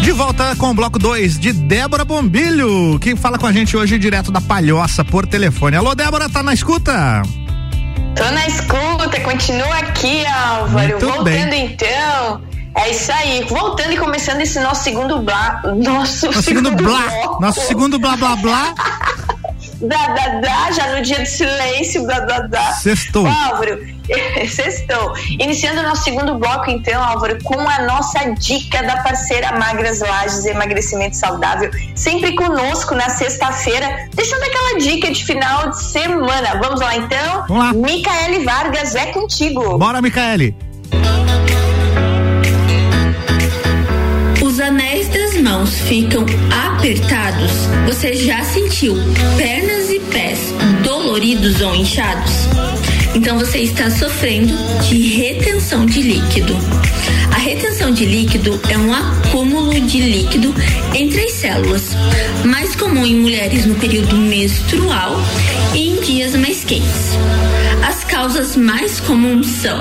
De 0.03 0.11
volta 0.13 0.55
com 0.57 0.71
o 0.71 0.75
bloco 0.75 0.99
2 0.99 1.39
de 1.39 1.53
Débora 1.53 2.05
Bombilho, 2.05 2.99
que 2.99 3.15
fala 3.17 3.39
com 3.39 3.47
a 3.47 3.53
gente 3.53 3.77
hoje 3.77 3.99
direto 3.99 4.31
da 4.33 4.41
Palhoça 4.41 5.05
por 5.05 5.27
telefone. 5.27 5.77
Alô, 5.77 5.95
Débora, 5.95 6.29
tá 6.29 6.43
na 6.43 6.53
escuta? 6.53 7.23
Tô 8.17 8.25
na 8.31 8.47
escuta, 8.47 9.21
continua 9.21 9.77
aqui, 9.77 10.25
Álvaro. 10.27 10.89
Muito 10.89 11.07
Voltando 11.07 11.25
bem. 11.51 11.67
então. 11.67 12.43
É 12.75 12.91
isso 12.91 13.13
aí. 13.13 13.45
Voltando 13.49 13.93
e 13.93 13.97
começando 13.97 14.41
esse 14.41 14.59
nosso 14.61 14.83
segundo 14.83 15.21
blá. 15.21 15.63
Nosso, 15.83 16.27
Nosso 16.27 16.43
segundo 16.43 16.71
blá, 16.73 17.01
bloco. 17.01 17.41
nosso 17.41 17.61
segundo 17.67 17.99
blá 17.99 18.17
blá 18.17 18.37
blá. 18.37 18.75
Blá, 19.83 20.09
blá, 20.11 20.41
blá, 20.41 20.71
já 20.71 20.95
no 20.95 21.03
dia 21.03 21.19
do 21.19 21.27
silêncio, 21.27 22.05
blá, 22.07 22.21
blá, 22.21 22.47
blá. 22.47 22.73
Sextou. 22.75 23.27
Álvaro, 23.27 23.81
sextou. 24.49 25.15
Iniciando 25.41 25.81
o 25.81 25.83
nosso 25.83 26.05
segundo 26.05 26.39
bloco, 26.39 26.71
então, 26.71 27.03
Álvaro, 27.03 27.37
com 27.43 27.59
a 27.59 27.83
nossa 27.83 28.31
dica 28.39 28.81
da 28.85 28.99
parceira 29.03 29.59
Magras 29.59 30.01
Lages 30.01 30.47
Emagrecimento 30.47 31.17
Saudável, 31.17 31.71
sempre 31.97 32.35
conosco 32.37 32.95
na 32.95 33.09
sexta-feira, 33.09 34.09
deixando 34.15 34.45
aquela 34.45 34.79
dica 34.79 35.11
de 35.11 35.25
final 35.25 35.71
de 35.71 35.83
semana. 35.83 36.61
Vamos 36.63 36.81
lá, 36.81 36.97
então? 36.97 37.45
Vamos 37.49 37.65
lá. 37.65 37.73
Micaele 37.73 38.45
Vargas, 38.45 38.95
é 38.95 39.07
contigo. 39.07 39.79
Bora, 39.79 40.01
Micaele. 40.01 40.55
Anéis 44.93 45.09
das 45.09 45.41
mãos 45.41 45.81
ficam 45.89 46.27
apertados. 46.51 47.51
Você 47.87 48.13
já 48.13 48.45
sentiu 48.45 48.95
pernas 49.39 49.89
e 49.89 49.99
pés 49.99 50.53
doloridos 50.85 51.63
ou 51.63 51.75
inchados? 51.75 52.31
Então 53.15 53.39
você 53.39 53.61
está 53.61 53.91
sofrendo 53.91 54.53
de 54.87 55.17
retenção 55.17 55.87
de 55.87 56.03
líquido. 56.03 56.55
A 57.35 57.39
retenção 57.39 57.91
de 57.91 58.05
líquido 58.05 58.61
é 58.69 58.77
um 58.77 58.93
acúmulo 58.93 59.81
de 59.81 59.99
líquido 59.99 60.55
entre 60.95 61.23
as 61.23 61.33
células, 61.33 61.97
mais 62.45 62.77
comum 62.77 63.07
em 63.07 63.17
mulheres 63.17 63.65
no 63.65 63.75
período 63.77 64.15
menstrual 64.19 65.17
e 65.75 65.89
em 65.89 66.01
dias 66.03 66.35
mais 66.37 66.65
quentes. 66.65 67.17
As 68.13 68.19
causas 68.19 68.57
mais 68.57 69.01
comuns 69.01 69.47
são 69.47 69.75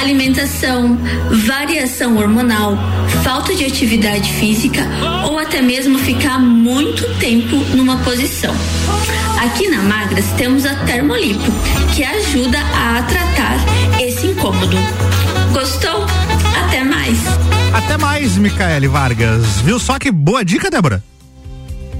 alimentação, 0.00 0.98
variação 1.46 2.16
hormonal, 2.16 2.74
falta 3.22 3.54
de 3.54 3.66
atividade 3.66 4.32
física 4.32 4.80
ou 5.28 5.38
até 5.38 5.60
mesmo 5.60 5.98
ficar 5.98 6.38
muito 6.38 7.06
tempo 7.18 7.56
numa 7.76 7.98
posição. 7.98 8.54
Aqui 9.44 9.68
na 9.68 9.82
Magras 9.82 10.24
temos 10.38 10.64
a 10.64 10.74
Termolipo, 10.86 11.52
que 11.94 12.02
ajuda 12.02 12.58
a 12.58 13.02
tratar 13.02 13.56
esse 14.00 14.28
incômodo. 14.28 14.78
Gostou? 15.52 16.06
Até 16.64 16.82
mais! 16.82 17.18
Até 17.74 17.98
mais, 17.98 18.38
Micaele 18.38 18.88
Vargas. 18.88 19.60
Viu 19.62 19.78
só 19.78 19.98
que 19.98 20.10
boa 20.10 20.42
dica, 20.42 20.70
Débora? 20.70 21.04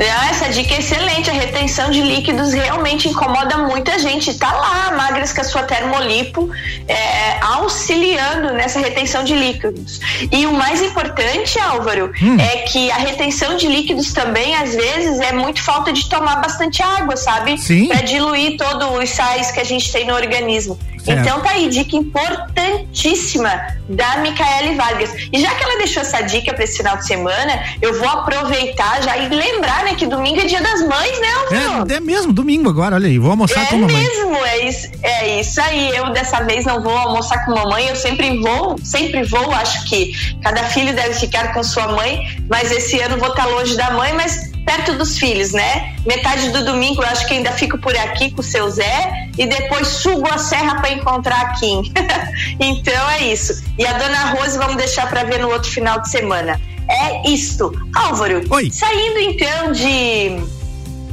Ah, 0.00 0.30
essa 0.30 0.48
dica 0.48 0.74
é 0.74 0.78
excelente. 0.78 1.28
A 1.28 1.32
retenção 1.34 1.90
de 1.90 2.00
líquidos 2.00 2.52
realmente 2.52 3.08
incomoda 3.08 3.58
muita 3.58 3.98
gente. 3.98 4.34
Tá 4.38 4.50
lá, 4.52 4.92
magras 4.96 5.32
com 5.32 5.40
a 5.42 5.44
sua 5.44 5.62
termolipo, 5.64 6.48
é, 6.88 7.38
auxiliando 7.42 8.52
nessa 8.54 8.78
retenção 8.80 9.22
de 9.24 9.34
líquidos. 9.34 10.00
E 10.32 10.46
o 10.46 10.52
mais 10.52 10.80
importante, 10.82 11.58
Álvaro, 11.58 12.12
Hum. 12.22 12.36
é 12.40 12.58
que 12.62 12.90
a 12.90 12.96
retenção 12.96 13.56
de 13.56 13.66
líquidos 13.66 14.12
também, 14.12 14.54
às 14.56 14.74
vezes, 14.74 15.20
é 15.20 15.32
muito 15.32 15.62
falta 15.62 15.92
de 15.92 16.08
tomar 16.08 16.36
bastante 16.36 16.82
água, 16.82 17.16
sabe? 17.16 17.58
Sim. 17.58 17.88
Pra 17.88 18.00
diluir 18.02 18.56
todos 18.56 18.88
os 19.02 19.10
sais 19.10 19.50
que 19.50 19.60
a 19.60 19.64
gente 19.64 19.92
tem 19.92 20.06
no 20.06 20.14
organismo. 20.14 20.78
Certo. 21.04 21.20
Então 21.20 21.40
tá 21.40 21.50
aí, 21.50 21.68
dica 21.68 21.96
importantíssima 21.96 23.50
da 23.88 24.18
Micaele 24.18 24.76
Vargas. 24.76 25.10
E 25.32 25.40
já 25.40 25.54
que 25.54 25.64
ela 25.64 25.78
deixou 25.78 26.02
essa 26.02 26.20
dica 26.20 26.52
para 26.54 26.64
esse 26.64 26.76
final 26.76 26.96
de 26.96 27.06
semana, 27.06 27.64
eu 27.80 27.98
vou 27.98 28.08
aproveitar 28.08 29.02
já 29.02 29.16
e 29.16 29.28
lembrar, 29.28 29.84
né, 29.84 29.94
que 29.94 30.06
domingo 30.06 30.40
é 30.40 30.44
dia 30.44 30.60
das 30.60 30.80
mães, 30.86 31.20
né, 31.20 31.28
Álvaro? 31.34 31.92
É, 31.92 31.96
é 31.96 32.00
mesmo, 32.00 32.32
domingo 32.32 32.68
agora, 32.68 32.96
olha 32.96 33.08
aí. 33.08 33.18
Vou 33.18 33.30
almoçar 33.30 33.62
É 33.62 33.66
com 33.66 33.76
a 33.76 33.78
mamãe. 33.78 33.96
mesmo, 33.96 34.36
é 34.44 34.68
isso, 34.68 34.88
é 35.02 35.40
isso 35.40 35.60
aí. 35.60 35.90
Eu 35.96 36.12
dessa 36.12 36.42
vez 36.44 36.64
não 36.64 36.82
vou 36.82 36.96
almoçar 36.96 37.44
com 37.44 37.52
mamãe, 37.54 37.88
eu 37.88 37.96
sempre 37.96 38.38
vou, 38.40 38.76
sempre 38.82 39.22
vou. 39.24 39.50
Acho 39.52 39.84
que 39.86 40.12
cada 40.42 40.62
filho 40.64 40.94
deve 40.94 41.14
ficar 41.14 41.52
com 41.52 41.62
sua 41.62 41.88
mãe, 41.88 42.20
mas 42.48 42.70
esse 42.70 43.00
ano 43.00 43.18
vou 43.18 43.30
estar 43.30 43.46
longe 43.46 43.76
da 43.76 43.90
mãe, 43.92 44.12
mas 44.12 44.49
perto 44.64 44.94
dos 44.96 45.18
filhos, 45.18 45.52
né? 45.52 45.94
Metade 46.06 46.50
do 46.50 46.64
domingo 46.64 47.02
eu 47.02 47.08
acho 47.08 47.26
que 47.26 47.34
ainda 47.34 47.52
fico 47.52 47.78
por 47.78 47.96
aqui 47.96 48.30
com 48.30 48.40
o 48.40 48.44
seu 48.44 48.68
Zé 48.70 49.28
e 49.38 49.46
depois 49.46 49.88
subo 49.88 50.28
a 50.32 50.38
serra 50.38 50.76
para 50.80 50.92
encontrar 50.92 51.40
a 51.40 51.48
Kim. 51.54 51.82
então 52.60 53.10
é 53.10 53.24
isso. 53.32 53.62
E 53.78 53.86
a 53.86 53.92
dona 53.94 54.30
Rose 54.32 54.56
vamos 54.58 54.76
deixar 54.76 55.08
para 55.08 55.24
ver 55.24 55.38
no 55.40 55.50
outro 55.50 55.70
final 55.70 56.00
de 56.00 56.10
semana. 56.10 56.60
É 56.88 57.28
isto. 57.28 57.72
Álvaro, 57.94 58.42
Oi. 58.50 58.70
saindo 58.72 59.18
então 59.18 59.72
de 59.72 60.60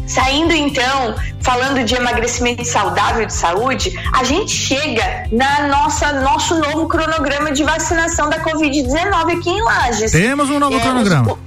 Saindo 0.08 0.54
então, 0.54 1.16
falando 1.42 1.84
de 1.84 1.94
emagrecimento 1.94 2.64
saudável 2.64 3.26
de 3.26 3.34
saúde, 3.34 3.92
a 4.14 4.24
gente 4.24 4.52
chega 4.54 5.26
na 5.34 5.68
nossa 5.68 6.14
nosso 6.22 6.56
novo 6.62 6.88
cronograma 6.88 7.52
de 7.52 7.62
vacinação 7.66 8.30
da 8.30 8.40
Covid-19 8.40 9.38
aqui 9.38 9.50
em 9.50 9.62
Lages. 9.62 10.14
Temos 10.14 10.50
um 10.50 10.60
novo 10.60 10.78
É, 10.78 10.80
cronograma. 10.80 11.34
o- 11.34 11.40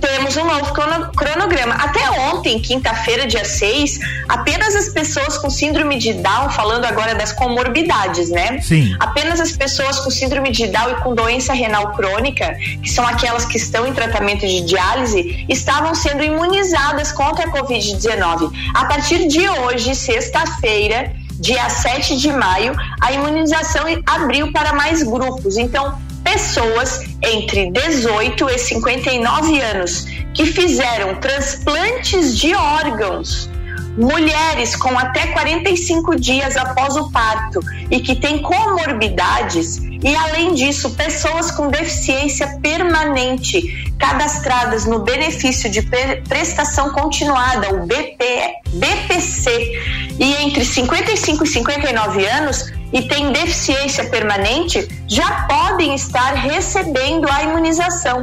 Temos 0.00 0.36
um 0.36 0.44
novo 0.44 0.72
crono- 0.72 1.10
cronograma. 1.12 1.74
Até 1.74 2.10
ontem, 2.10 2.58
quinta-feira, 2.60 3.26
dia 3.26 3.44
6, 3.44 3.98
apenas 4.28 4.74
as 4.76 4.88
pessoas 4.90 5.38
com 5.38 5.48
síndrome 5.48 5.98
de 5.98 6.12
Down, 6.14 6.50
falando 6.50 6.84
agora 6.84 7.14
das 7.14 7.32
comorbidades, 7.32 8.28
né? 8.30 8.60
Sim. 8.60 8.94
Apenas 9.00 9.40
as 9.40 9.52
pessoas 9.52 10.00
com 10.00 10.10
síndrome 10.10 10.50
de 10.50 10.66
Down 10.66 10.90
e 10.90 10.94
com 10.96 11.14
doença 11.14 11.52
renal 11.52 11.92
crônica, 11.92 12.54
que 12.82 12.90
são 12.90 13.06
aquelas 13.06 13.44
que 13.44 13.56
estão 13.56 13.86
em 13.86 13.92
tratamento 13.92 14.46
de 14.46 14.60
diálise, 14.62 15.44
estavam 15.48 15.94
sendo 15.94 16.22
imunizadas 16.22 17.12
contra 17.12 17.46
a 17.46 17.52
Covid-19. 17.52 18.50
A 18.74 18.84
partir 18.86 19.26
de 19.28 19.48
hoje, 19.48 19.94
sexta-feira, 19.94 21.12
dia 21.40 21.68
7 21.68 22.16
de 22.16 22.32
maio, 22.32 22.74
a 23.00 23.12
imunização 23.12 23.84
abriu 24.06 24.52
para 24.52 24.72
mais 24.72 25.02
grupos. 25.02 25.56
Então, 25.56 25.98
pessoas 26.24 27.00
entre 27.22 27.70
18 27.70 28.50
e 28.50 28.58
59 28.58 29.60
anos 29.60 30.06
que 30.32 30.46
fizeram 30.46 31.14
transplantes 31.16 32.36
de 32.36 32.54
órgãos. 32.54 33.48
Mulheres 33.96 34.74
com 34.74 34.98
até 34.98 35.28
45 35.28 36.16
dias 36.18 36.56
após 36.56 36.96
o 36.96 37.12
parto 37.12 37.60
e 37.88 38.00
que 38.00 38.16
têm 38.16 38.42
comorbidades 38.42 39.76
e 40.02 40.14
além 40.16 40.52
disso 40.52 40.90
pessoas 40.90 41.52
com 41.52 41.68
deficiência 41.68 42.58
permanente 42.60 43.92
cadastradas 43.96 44.84
no 44.84 44.98
benefício 44.98 45.70
de 45.70 45.80
pre- 45.80 46.22
prestação 46.28 46.90
continuada 46.90 47.72
o 47.72 47.86
BP, 47.86 48.24
BPC 48.74 49.50
e 50.18 50.34
entre 50.44 50.64
55 50.64 51.44
e 51.44 51.46
59 51.46 52.26
anos 52.26 52.72
e 52.94 53.02
têm 53.02 53.32
deficiência 53.32 54.04
permanente 54.04 54.88
já 55.08 55.46
podem 55.48 55.94
estar 55.96 56.32
recebendo 56.34 57.28
a 57.28 57.42
imunização 57.42 58.22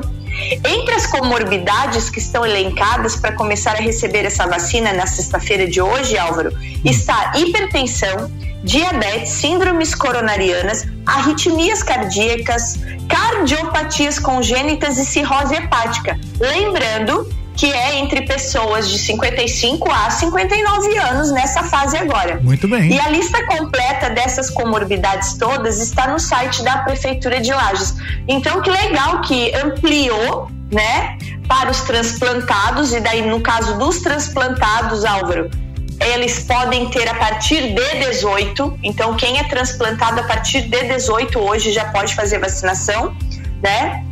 entre 0.63 0.95
as 0.95 1.05
comorbidades 1.07 2.10
que 2.10 2.19
estão 2.19 2.45
elencadas 2.45 3.17
para 3.17 3.34
começar 3.34 3.73
a 3.73 3.81
receber 3.81 4.25
essa 4.25 4.47
vacina 4.47 4.93
na 4.93 5.05
sexta-feira 5.05 5.67
de 5.67 5.81
hoje, 5.81 6.17
Álvaro, 6.17 6.51
está 6.86 7.34
hipertensão, 7.36 8.31
diabetes, 8.63 9.29
síndromes 9.34 9.93
coronarianas, 9.93 10.88
arritmias 11.05 11.84
cardíacas, 11.84 12.79
cardiopatias 13.10 14.19
congênitas 14.19 14.97
e 14.97 15.05
cirrose 15.05 15.53
hepática. 15.53 16.17
Lembrando 16.39 17.27
que 17.62 17.71
é 17.71 18.00
entre 18.00 18.24
pessoas 18.24 18.89
de 18.89 18.97
55 18.97 19.88
a 19.91 20.10
59 20.10 20.97
anos 20.97 21.32
nessa 21.32 21.62
fase 21.62 21.95
agora. 21.95 22.39
Muito 22.41 22.67
bem. 22.67 22.91
E 22.91 23.00
a 23.00 23.08
lista 23.08 23.45
completa 23.45 24.10
dessas 24.10 24.50
comorbidades 24.50 25.38
todas 25.38 25.80
está 25.80 26.08
no 26.08 26.17
site 26.17 26.63
da 26.63 26.80
Prefeitura 26.80 27.39
de 27.39 27.54
Lages. 27.54 27.93
Então, 28.28 28.63
que 28.63 28.71
legal 28.71 29.21
que 29.21 29.54
ampliou, 29.54 30.50
né, 30.71 31.19
para 31.47 31.69
os 31.69 31.82
transplantados, 31.82 32.93
e 32.93 33.00
daí, 33.00 33.21
no 33.30 33.39
caso 33.41 33.78
dos 33.78 34.00
transplantados, 34.00 35.06
Álvaro, 35.06 35.52
eles 36.00 36.39
podem 36.39 36.89
ter 36.89 37.08
a 37.08 37.13
partir 37.13 37.76
de 37.76 38.06
18. 38.08 38.80
Então, 38.82 39.15
quem 39.15 39.38
é 39.38 39.43
transplantado 39.43 40.19
a 40.19 40.24
partir 40.24 40.62
de 40.63 40.84
18 40.84 41.39
hoje 41.39 41.71
já 41.71 41.86
pode 41.86 42.15
fazer 42.15 42.39
vacinação, 42.39 43.15
né? 43.62 44.04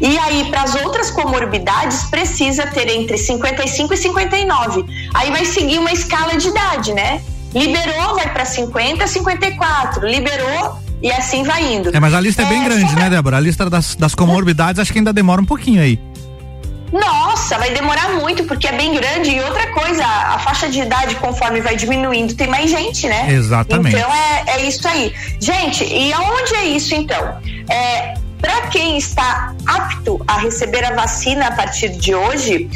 E 0.00 0.18
aí, 0.18 0.46
para 0.50 0.62
as 0.62 0.74
outras 0.74 1.10
comorbidades, 1.10 2.04
precisa 2.04 2.66
ter 2.66 2.88
entre 2.88 3.16
55 3.16 3.94
e 3.94 3.96
59. 3.96 4.84
Aí 5.14 5.30
vai 5.30 5.44
seguir 5.44 5.78
uma 5.78 5.92
escala 5.92 6.36
de 6.36 6.48
idade, 6.48 6.92
né? 6.92 7.20
Liberou, 7.54 8.14
vai 8.14 8.32
para 8.32 8.44
50, 8.44 9.06
54. 9.06 10.06
Liberou 10.06 10.76
e 11.02 11.10
assim 11.10 11.42
vai 11.42 11.74
indo. 11.74 11.94
É, 11.94 11.98
mas 11.98 12.14
a 12.14 12.20
lista 12.20 12.42
é 12.42 12.46
bem 12.46 12.62
grande, 12.64 12.86
sobre- 12.88 13.02
né, 13.02 13.10
Débora? 13.10 13.38
A 13.38 13.40
lista 13.40 13.68
das, 13.68 13.94
das 13.94 14.14
comorbidades 14.14 14.78
acho 14.78 14.92
que 14.92 14.98
ainda 14.98 15.12
demora 15.12 15.40
um 15.40 15.46
pouquinho 15.46 15.80
aí. 15.82 15.98
Nossa, 16.92 17.56
vai 17.56 17.70
demorar 17.72 18.10
muito 18.14 18.42
porque 18.44 18.66
é 18.66 18.72
bem 18.72 18.92
grande. 18.94 19.30
E 19.30 19.40
outra 19.40 19.68
coisa, 19.72 20.04
a 20.04 20.38
faixa 20.40 20.68
de 20.68 20.80
idade, 20.80 21.14
conforme 21.16 21.60
vai 21.60 21.76
diminuindo, 21.76 22.34
tem 22.34 22.48
mais 22.48 22.68
gente, 22.70 23.06
né? 23.06 23.32
Exatamente. 23.32 23.96
Então 23.96 24.12
é, 24.12 24.44
é 24.48 24.66
isso 24.66 24.86
aí. 24.88 25.12
Gente, 25.40 25.84
e 25.84 26.12
aonde 26.12 26.54
é 26.56 26.64
isso 26.66 26.94
então? 26.94 27.38
É, 27.70 28.14
Para 28.40 28.68
quem 28.68 28.96
está 28.96 29.54
apto 29.66 30.22
a 30.26 30.38
receber 30.38 30.84
a 30.84 30.94
vacina 30.94 31.48
a 31.48 31.52
partir 31.52 31.90
de 31.90 32.14
hoje, 32.14 32.68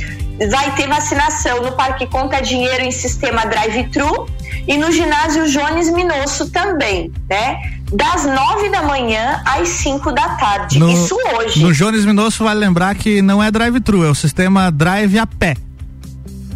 vai 0.50 0.74
ter 0.74 0.88
vacinação 0.88 1.62
no 1.62 1.72
Parque 1.72 2.06
Conta 2.06 2.40
Dinheiro 2.40 2.82
em 2.82 2.90
sistema 2.90 3.44
drive-thru 3.46 4.28
e 4.66 4.76
no 4.76 4.90
ginásio 4.90 5.48
Jones 5.48 5.90
Minosso 5.92 6.50
também, 6.50 7.12
né? 7.28 7.56
Das 7.92 8.24
nove 8.24 8.70
da 8.70 8.82
manhã 8.82 9.42
às 9.44 9.68
cinco 9.68 10.10
da 10.10 10.30
tarde. 10.30 10.78
No, 10.78 10.90
isso 10.90 11.16
hoje. 11.34 11.62
No 11.62 11.72
Jones 11.72 12.04
Minosso 12.04 12.42
vale 12.42 12.60
lembrar 12.60 12.94
que 12.94 13.22
não 13.22 13.42
é 13.42 13.50
drive-thru, 13.50 14.04
é 14.04 14.10
o 14.10 14.14
sistema 14.14 14.70
drive 14.70 15.18
a 15.18 15.26
pé. 15.26 15.56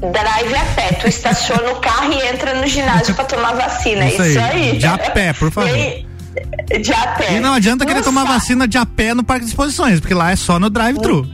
Drive 0.00 0.54
a 0.54 0.64
pé, 0.74 0.92
tu 0.94 1.08
estaciona 1.08 1.70
o 1.72 1.76
carro 1.76 2.12
e 2.12 2.28
entra 2.28 2.54
no 2.54 2.66
ginásio 2.66 3.14
para 3.14 3.24
tomar 3.24 3.54
vacina. 3.54 4.06
Isso 4.06 4.22
Isso, 4.22 4.38
aí, 4.38 4.70
aí. 4.70 4.78
de 4.78 4.86
a 4.86 4.98
pé, 4.98 5.32
por 5.32 5.50
favor. 5.50 5.76
E 5.76 6.07
de 6.82 6.92
a 6.92 7.06
pé. 7.08 7.36
E 7.36 7.40
não 7.40 7.54
adianta 7.54 7.84
querer 7.86 7.98
No 8.00 8.04
tomar 8.04 8.24
vacina 8.24 8.66
de 8.68 8.78
a 8.78 8.84
pé 8.86 9.14
no 9.14 9.22
parque 9.24 9.44
de 9.44 9.50
exposições, 9.50 10.00
porque 10.00 10.14
lá 10.14 10.30
é 10.30 10.36
só 10.36 10.58
no 10.58 10.68
drive-thru. 10.70 11.26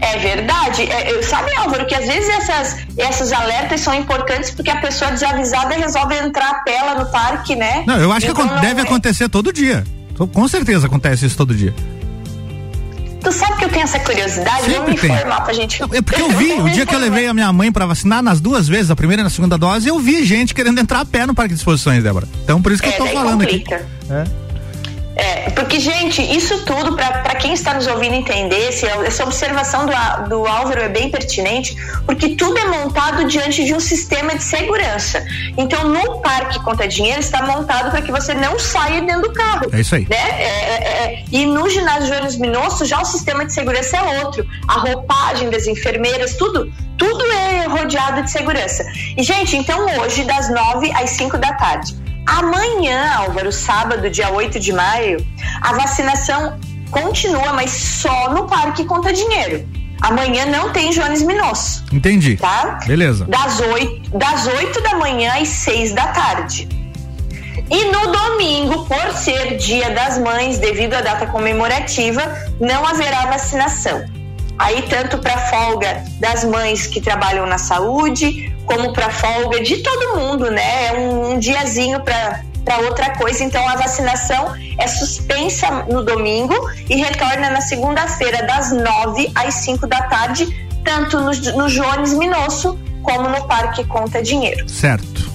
É 0.00 0.16
verdade. 0.18 0.82
É, 0.82 1.12
eu- 1.12 1.22
sabe, 1.22 1.54
Álvaro, 1.56 1.86
que 1.86 1.94
às 1.94 2.06
vezes 2.06 2.28
essas, 2.30 2.76
essas 2.96 3.32
alertas 3.32 3.80
são 3.82 3.94
importantes 3.94 4.50
porque 4.50 4.70
a 4.70 4.76
pessoa 4.80 5.10
desavisada 5.10 5.74
resolve 5.74 6.14
entrar 6.16 6.50
a 6.50 6.54
pé 6.62 6.80
lá 6.82 6.94
no 6.94 7.06
parque, 7.10 7.54
né? 7.54 7.84
Não, 7.86 7.96
eu 7.98 8.10
acho 8.10 8.24
que 8.26 8.32
Então 8.32 8.46
não 8.46 8.60
deve 8.60 8.80
é- 8.80 8.84
acontecer 8.84 9.28
todo 9.28 9.52
dia. 9.52 9.84
Com 10.32 10.48
certeza 10.48 10.86
acontece 10.86 11.26
isso 11.26 11.36
todo 11.36 11.54
dia. 11.54 11.74
Tu 13.22 13.32
sabe 13.32 13.56
que 13.58 13.64
eu 13.64 13.68
tenho 13.68 13.82
essa 13.84 13.98
curiosidade? 14.00 14.62
Vamos 14.62 14.74
Sempre 14.76 14.90
me 14.92 14.98
tem. 14.98 15.10
informar 15.12 15.40
pra 15.42 15.52
gente. 15.52 15.82
É 15.82 16.02
porque 16.02 16.20
eu 16.22 16.30
vi, 16.30 16.52
o 16.60 16.70
dia 16.70 16.86
que 16.86 16.94
eu 16.94 16.98
levei 16.98 17.26
a 17.26 17.34
minha 17.34 17.52
mãe 17.52 17.70
pra 17.70 17.84
vacinar, 17.86 18.22
nas 18.22 18.40
duas 18.40 18.66
vezes, 18.66 18.90
a 18.90 18.96
primeira 18.96 19.20
e 19.20 19.24
na 19.24 19.30
segunda 19.30 19.56
dose, 19.58 19.88
eu 19.88 19.98
vi 19.98 20.24
gente 20.24 20.54
querendo 20.54 20.78
entrar 20.80 21.00
a 21.00 21.04
pé 21.04 21.26
no 21.26 21.34
parque 21.34 21.54
de 21.54 21.60
exposições, 21.60 22.02
Débora. 22.02 22.26
Então 22.44 22.60
por 22.62 22.72
isso 22.72 22.82
que 22.82 22.88
É, 22.88 22.94
eu 22.94 22.98
tô 22.98 23.06
falando 23.08 23.40
complica. 23.42 23.76
aqui. 23.76 23.84
É. 24.10 24.24
É, 25.16 25.50
porque, 25.50 25.78
gente, 25.80 26.22
isso 26.22 26.64
tudo, 26.64 26.94
para 26.96 27.34
quem 27.34 27.52
está 27.52 27.74
nos 27.74 27.86
ouvindo 27.86 28.14
entender, 28.14 28.68
esse- 28.68 28.86
essa 28.86 29.24
observação 29.24 29.84
do, 29.84 30.28
do 30.28 30.46
Álvaro 30.46 30.80
é 30.80 30.88
bem 30.88 31.10
pertinente, 31.10 31.76
porque 32.06 32.30
tudo 32.36 32.56
é 32.58 32.64
montado 32.66 33.24
diante 33.26 33.64
de 33.64 33.74
um 33.74 33.80
sistema 33.80 34.34
de 34.34 34.42
segurança. 34.42 35.22
Então, 35.58 35.84
no 35.88 36.20
Parque 36.22 36.58
Conta 36.62 36.86
Dinheiro 36.88 37.20
está 37.20 37.42
montado 37.42 37.90
para 37.90 38.00
que 38.02 38.10
você 38.12 38.32
não 38.34 38.58
saia 38.58 39.02
dentro 39.02 39.22
do 39.22 39.32
carro. 39.32 39.66
É 39.72 39.80
isso 39.80 39.94
aí. 39.96 40.06
Né? 40.08 40.16
É, 40.16 40.46
é, 40.46 41.04
é. 41.04 41.24
E 41.30 41.44
no 41.44 41.68
ginásio 41.68 42.14
Jones 42.14 42.36
Minosso, 42.36 42.84
já 42.86 43.00
o 43.00 43.04
sistema 43.04 43.44
de 43.44 43.52
segurança 43.52 43.96
é 43.98 44.20
outro. 44.24 44.46
A 44.68 44.74
roupagem 44.80 45.50
das 45.50 45.66
enfermeiras, 45.66 46.36
tudo, 46.36 46.72
tudo 46.96 47.24
é 47.32 47.66
rodeado 47.66 48.22
de 48.22 48.30
segurança. 48.30 48.84
E, 49.16 49.22
gente, 49.22 49.56
então 49.56 49.86
hoje, 50.00 50.22
das 50.24 50.48
nove 50.50 50.90
às 50.92 51.10
cinco 51.10 51.36
da 51.36 51.52
tarde. 51.54 51.94
Amanhã, 52.26 53.12
Álvaro, 53.16 53.50
sábado, 53.52 54.08
dia 54.10 54.30
8 54.30 54.58
de 54.60 54.72
maio, 54.72 55.24
a 55.62 55.72
vacinação 55.72 56.58
continua, 56.90 57.52
mas 57.52 57.70
só 57.70 58.30
no 58.32 58.46
Parque 58.46 58.84
Conta 58.84 59.12
Dinheiro. 59.12 59.66
Amanhã 60.00 60.46
não 60.46 60.72
tem 60.72 60.90
Jones 60.90 61.22
Minosso, 61.22 61.84
Entendi. 61.92 62.36
tá? 62.36 62.78
Beleza. 62.86 63.26
Das 63.26 63.60
8, 63.60 64.16
das 64.16 64.46
8 64.46 64.80
da 64.82 64.96
manhã 64.96 65.34
às 65.40 65.48
6 65.48 65.92
da 65.92 66.08
tarde. 66.08 66.68
E 67.70 67.84
no 67.84 68.10
domingo, 68.10 68.86
por 68.86 69.12
ser 69.12 69.56
Dia 69.58 69.90
das 69.90 70.18
Mães, 70.18 70.58
devido 70.58 70.94
à 70.94 71.02
data 71.02 71.26
comemorativa, 71.26 72.22
não 72.58 72.86
haverá 72.86 73.26
vacinação. 73.26 74.02
Aí, 74.58 74.82
tanto 74.82 75.18
para 75.18 75.36
folga 75.48 76.02
das 76.18 76.44
mães 76.44 76.86
que 76.86 77.00
trabalham 77.00 77.46
na 77.46 77.58
saúde, 77.58 78.49
como 78.70 78.92
para 78.92 79.10
folga 79.10 79.60
de 79.62 79.78
todo 79.78 80.16
mundo, 80.16 80.50
né? 80.50 80.86
É 80.86 80.92
um, 80.92 81.32
um 81.32 81.38
diazinho 81.38 82.00
para 82.00 82.42
para 82.64 82.78
outra 82.80 83.16
coisa. 83.16 83.42
Então, 83.42 83.66
a 83.68 83.74
vacinação 83.74 84.54
é 84.78 84.86
suspensa 84.86 85.86
no 85.88 86.04
domingo 86.04 86.54
e 86.88 86.96
retorna 86.96 87.50
na 87.50 87.60
segunda-feira, 87.60 88.46
das 88.46 88.70
9 88.70 89.32
às 89.34 89.54
5 89.54 89.86
da 89.86 90.02
tarde, 90.02 90.46
tanto 90.84 91.18
no, 91.18 91.32
no 91.56 91.68
Jones 91.68 92.12
Minosso 92.14 92.78
como 93.02 93.28
no 93.28 93.48
Parque 93.48 93.82
Conta 93.84 94.22
Dinheiro. 94.22 94.68
Certo. 94.68 95.30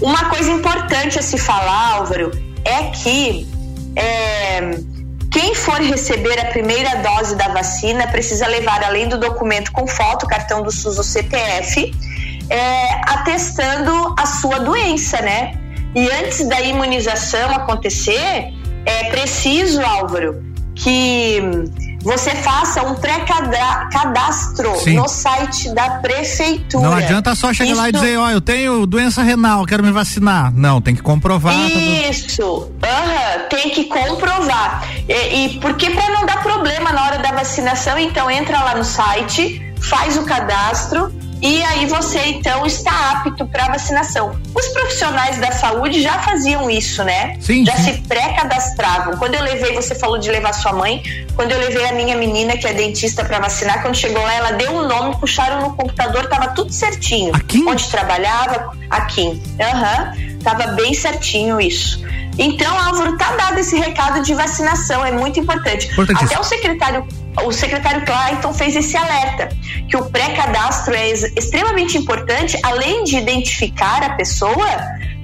Uma 0.00 0.26
coisa 0.26 0.50
importante 0.50 1.18
a 1.18 1.22
se 1.22 1.36
falar, 1.36 1.96
Álvaro, 1.96 2.30
é 2.64 2.84
que 2.90 3.46
é, 3.96 4.78
quem 5.30 5.54
for 5.54 5.80
receber 5.80 6.38
a 6.40 6.46
primeira 6.46 6.96
dose 7.02 7.34
da 7.36 7.48
vacina 7.48 8.06
precisa 8.06 8.46
levar, 8.46 8.82
além 8.84 9.08
do 9.08 9.18
documento 9.18 9.72
com 9.72 9.86
foto, 9.86 10.26
cartão 10.26 10.62
do 10.62 10.70
SUS 10.70 10.96
ou 10.96 11.04
CPF, 11.04 11.92
é, 12.50 13.00
atestando 13.10 14.14
a 14.18 14.26
sua 14.26 14.60
doença, 14.60 15.20
né? 15.20 15.58
E 15.94 16.08
antes 16.10 16.46
da 16.48 16.60
imunização 16.60 17.50
acontecer, 17.52 18.52
é 18.84 19.04
preciso, 19.10 19.80
Álvaro, 19.80 20.42
que 20.74 21.40
você 22.02 22.34
faça 22.36 22.82
um 22.82 22.94
pré-cadastro 22.96 24.70
no 24.92 25.08
site 25.08 25.72
da 25.72 25.88
prefeitura. 26.00 26.84
Não 26.84 26.92
adianta 26.92 27.34
só 27.34 27.52
chegar 27.54 27.74
lá 27.74 27.88
e 27.88 27.92
Isso- 27.92 28.02
dizer, 28.02 28.18
ó, 28.18 28.30
eu 28.30 28.40
tenho 28.40 28.84
doença 28.84 29.22
renal, 29.22 29.64
quero 29.64 29.82
me 29.82 29.90
vacinar. 29.90 30.52
Não, 30.52 30.82
tem 30.82 30.94
que 30.94 31.00
comprovar. 31.02 31.54
tá 31.54 31.60
Isso, 31.60 32.70
aham, 32.82 33.48
tem 33.48 33.70
que 33.70 33.84
comprovar. 33.84 34.86
E, 35.08 35.46
e 35.46 35.60
porque 35.60 35.90
para 35.90 36.10
não 36.10 36.26
dar 36.26 36.42
problema 36.42 36.92
na 36.92 37.04
hora 37.06 37.18
da 37.20 37.32
vacinação, 37.32 37.98
então 37.98 38.30
entra 38.30 38.60
lá 38.62 38.74
no 38.74 38.84
site, 38.84 39.62
faz 39.80 40.18
o 40.18 40.24
cadastro 40.24 41.10
e 41.44 41.62
aí 41.62 41.84
você 41.84 42.20
então 42.28 42.64
está 42.64 43.10
apto 43.10 43.46
para 43.46 43.66
vacinação. 43.66 44.34
Os 44.54 44.66
profissionais 44.68 45.36
da 45.36 45.52
saúde 45.52 46.00
já 46.00 46.18
faziam 46.20 46.70
isso, 46.70 47.04
né? 47.04 47.36
Sim, 47.38 47.66
já 47.66 47.76
se 47.76 47.92
pré-cadastravam. 48.08 49.18
Quando 49.18 49.34
eu 49.34 49.42
levei, 49.42 49.74
você 49.74 49.94
falou 49.94 50.16
de 50.16 50.30
levar 50.30 50.54
sua 50.54 50.72
mãe, 50.72 51.02
quando 51.36 51.52
eu 51.52 51.58
levei 51.58 51.84
a 51.84 51.92
minha 51.92 52.16
menina 52.16 52.56
que 52.56 52.66
é 52.66 52.72
dentista 52.72 53.22
para 53.26 53.40
vacinar, 53.40 53.82
quando 53.82 53.94
chegou 53.94 54.22
lá, 54.22 54.32
ela 54.32 54.52
deu 54.52 54.72
um 54.72 54.88
nome, 54.88 55.20
puxaram 55.20 55.60
no 55.60 55.76
computador, 55.76 56.26
tava 56.30 56.48
tudo 56.54 56.72
certinho. 56.72 57.32
Onde 57.68 57.90
trabalhava, 57.90 58.72
aqui. 58.88 59.42
Aham. 59.60 60.12
Tava 60.42 60.68
bem 60.68 60.94
certinho 60.94 61.60
isso. 61.60 62.02
Então, 62.38 62.78
Álvaro, 62.78 63.18
tá 63.18 63.36
dado 63.36 63.58
esse 63.58 63.76
recado 63.76 64.22
de 64.22 64.32
vacinação, 64.34 65.04
é 65.04 65.12
muito 65.12 65.38
importante. 65.38 65.90
Até 66.16 66.38
o 66.38 66.42
secretário, 66.42 67.06
o 67.42 67.52
secretário 67.52 68.04
Clayton 68.04 68.52
fez 68.52 68.76
esse 68.76 68.96
alerta, 68.96 69.48
que 69.88 69.96
o 69.96 70.04
pré-cadastro 70.06 70.94
é 70.94 71.08
ex- 71.08 71.32
extremamente 71.36 71.98
importante, 71.98 72.58
além 72.62 73.04
de 73.04 73.16
identificar 73.16 74.02
a 74.02 74.10
pessoa, 74.10 74.66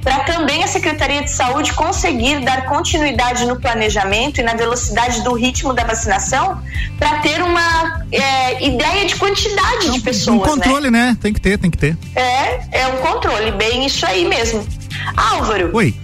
para 0.03 0.21
também 0.21 0.65
a 0.65 0.67
Secretaria 0.67 1.23
de 1.23 1.31
Saúde 1.31 1.75
conseguir 1.75 2.41
dar 2.41 2.65
continuidade 2.65 3.45
no 3.45 3.61
planejamento 3.61 4.41
e 4.41 4.43
na 4.43 4.55
velocidade 4.55 5.23
do 5.23 5.35
ritmo 5.35 5.75
da 5.75 5.85
vacinação, 5.85 6.63
para 6.99 7.19
ter 7.19 7.43
uma 7.43 8.03
é, 8.11 8.65
ideia 8.65 9.05
de 9.05 9.17
quantidade 9.17 9.91
de 9.91 10.01
pessoas. 10.01 10.37
Um 10.37 10.41
né? 10.41 10.65
controle, 10.65 10.91
né? 10.91 11.17
Tem 11.21 11.33
que 11.33 11.41
ter, 11.41 11.59
tem 11.59 11.71
que 11.71 11.79
ter. 11.79 11.97
É, 12.17 12.81
é 12.81 12.87
um 12.87 12.97
controle, 12.99 13.53
bem 13.53 13.85
isso 13.85 14.07
aí 14.07 14.25
mesmo. 14.27 14.67
Álvaro. 15.17 15.71
Oi. 15.75 15.95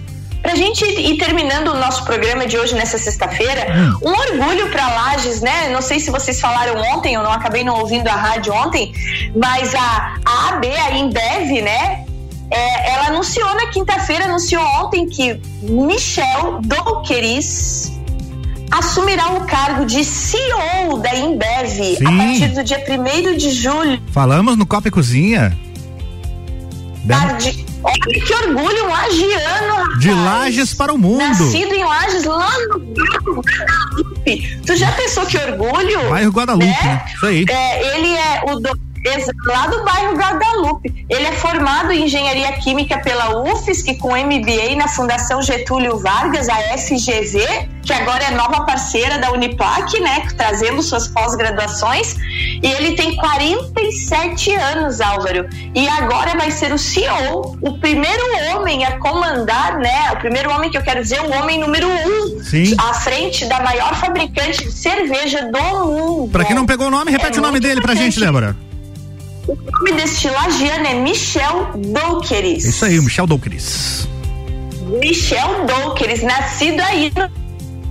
Pra 0.47 0.55
gente 0.55 0.85
ir 0.85 1.17
terminando 1.17 1.67
o 1.67 1.77
nosso 1.77 2.05
programa 2.05 2.47
de 2.47 2.57
hoje, 2.57 2.73
nessa 2.73 2.97
sexta-feira, 2.97 3.67
um 4.01 4.11
orgulho 4.11 4.69
pra 4.69 4.87
Lages, 4.87 5.41
né? 5.41 5.67
Não 5.73 5.81
sei 5.81 5.99
se 5.99 6.09
vocês 6.09 6.39
falaram 6.39 6.79
ontem, 6.93 7.15
eu 7.15 7.21
não 7.21 7.33
acabei 7.33 7.65
não 7.65 7.77
ouvindo 7.81 8.07
a 8.07 8.13
rádio 8.13 8.53
ontem, 8.53 8.93
mas 9.35 9.75
a, 9.75 10.15
a 10.23 10.49
AB, 10.53 10.67
a 10.67 10.97
Embev, 10.97 11.61
né? 11.61 12.05
é, 12.49 12.91
ela 12.93 13.07
anunciou 13.07 13.53
na 13.55 13.67
quinta-feira, 13.67 14.23
anunciou 14.23 14.63
ontem 14.81 15.05
que 15.05 15.37
Michel 15.63 16.61
Douqueris 16.63 17.91
assumirá 18.71 19.31
o 19.31 19.45
cargo 19.45 19.85
de 19.85 20.05
CEO 20.05 20.97
da 21.01 21.13
Embev 21.13 21.47
a 21.61 21.65
Sim. 21.75 22.17
partir 22.17 22.47
do 22.53 22.63
dia 22.63 22.85
1 22.87 23.35
de 23.35 23.51
julho. 23.51 24.01
Falamos 24.13 24.55
no 24.55 24.65
Copa 24.65 24.87
e 24.87 24.91
Cozinha. 24.91 25.57
Tarde. 27.05 27.66
Olha 27.87 28.25
que 28.25 28.33
orgulho, 28.33 28.85
um 28.85 28.89
lagiano, 28.89 29.73
rapaz. 29.75 29.99
De 29.99 30.11
Lages 30.11 30.73
para 30.73 30.93
o 30.93 30.97
mundo. 30.97 31.19
Nascido 31.19 31.73
em 31.73 31.85
Lages, 31.85 32.23
lá 32.25 32.51
no 32.67 32.79
bairro 32.79 33.41
Guadalupe. 33.41 34.59
Tu 34.65 34.75
já 34.75 34.91
pensou 34.91 35.25
que 35.25 35.37
orgulho? 35.37 36.09
Bairro 36.09 36.31
Guadalupe, 36.31 36.65
né? 36.65 37.05
Isso 37.15 37.25
aí. 37.25 37.45
É, 37.49 37.97
ele 37.97 38.13
é 38.13 38.41
o 38.45 38.59
lá 39.45 39.67
do 39.67 39.83
bairro 39.83 40.15
Guadalupe. 40.15 41.05
Ele 41.09 41.25
é 41.25 41.31
formado 41.31 41.91
em 41.91 42.03
engenharia 42.03 42.51
química 42.53 42.99
pela 42.99 43.41
UFSC 43.41 43.95
com 43.95 44.09
MBA 44.09 44.75
na 44.77 44.87
Fundação 44.87 45.41
Getúlio 45.41 45.97
Vargas, 45.97 46.49
a 46.49 46.55
FGV, 46.77 47.69
que 47.83 47.93
agora 47.93 48.25
é 48.25 48.31
nova 48.31 48.65
parceira 48.65 49.17
da 49.17 49.31
Uniplac, 49.31 49.99
né? 50.01 50.27
Trazendo 50.35 50.81
suas 50.81 51.07
pós-graduações. 51.07 52.15
E 52.61 52.67
ele 52.67 52.95
tem 52.95 53.15
47 53.15 54.53
anos, 54.53 54.99
Álvaro. 54.99 55.47
E 55.73 55.87
agora 55.87 56.37
vai 56.37 56.51
ser 56.51 56.73
o 56.73 56.77
CEO, 56.77 57.57
o 57.61 57.79
primeiro 57.79 58.23
homem 58.51 58.83
a 58.83 58.99
comandar, 58.99 59.77
né? 59.77 60.11
O 60.11 60.17
primeiro 60.17 60.51
homem 60.51 60.69
que 60.69 60.77
eu 60.77 60.83
quero 60.83 61.01
dizer, 61.01 61.21
o 61.21 61.31
homem 61.39 61.59
número 61.59 61.87
um 61.87 62.43
Sim. 62.43 62.75
à 62.77 62.93
frente 62.93 63.45
da 63.45 63.61
maior 63.61 63.95
fabricante 63.95 64.65
de 64.65 64.71
cerveja 64.71 65.49
do 65.49 65.85
mundo. 65.85 66.31
Pra 66.31 66.43
quem 66.43 66.55
não 66.55 66.65
pegou 66.65 66.87
o 66.87 66.91
nome, 66.91 67.11
repete 67.11 67.37
É 67.37 67.39
o 67.39 67.43
nome 67.43 67.59
dele 67.59 67.81
pra 67.81 67.95
gente. 67.95 68.19
Débora. 68.19 68.66
O 69.47 69.55
nome 69.55 69.93
deste 69.93 70.29
lagiano 70.29 70.85
é 70.85 70.93
Michel 70.95 71.71
Douqueris. 71.75 72.65
Isso 72.65 72.83
aí, 72.83 72.99
Michel 72.99 73.25
Doucris. 73.25 74.07
Michel 74.99 75.65
Douqueris, 75.65 76.21
nascido 76.21 76.81
aí 76.81 77.11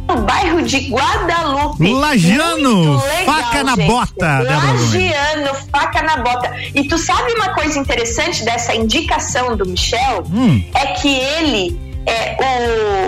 no, 0.06 0.20
bairro 0.22 0.62
de 0.62 0.90
Guadalupe. 0.90 1.92
Lagiano, 1.92 2.96
legal, 2.96 3.24
faca 3.24 3.64
na 3.64 3.74
gente. 3.74 3.86
bota. 3.86 4.38
Lagiano, 4.40 5.54
faca 5.70 6.02
na 6.02 6.16
bota. 6.18 6.54
E 6.74 6.86
tu 6.86 6.98
sabe 6.98 7.32
uma 7.32 7.54
coisa 7.54 7.78
interessante 7.78 8.44
dessa 8.44 8.74
indicação 8.74 9.56
do 9.56 9.66
Michel? 9.66 10.24
Hum. 10.30 10.62
É 10.74 10.86
que 10.88 11.08
ele 11.08 11.85
é, 12.06 12.36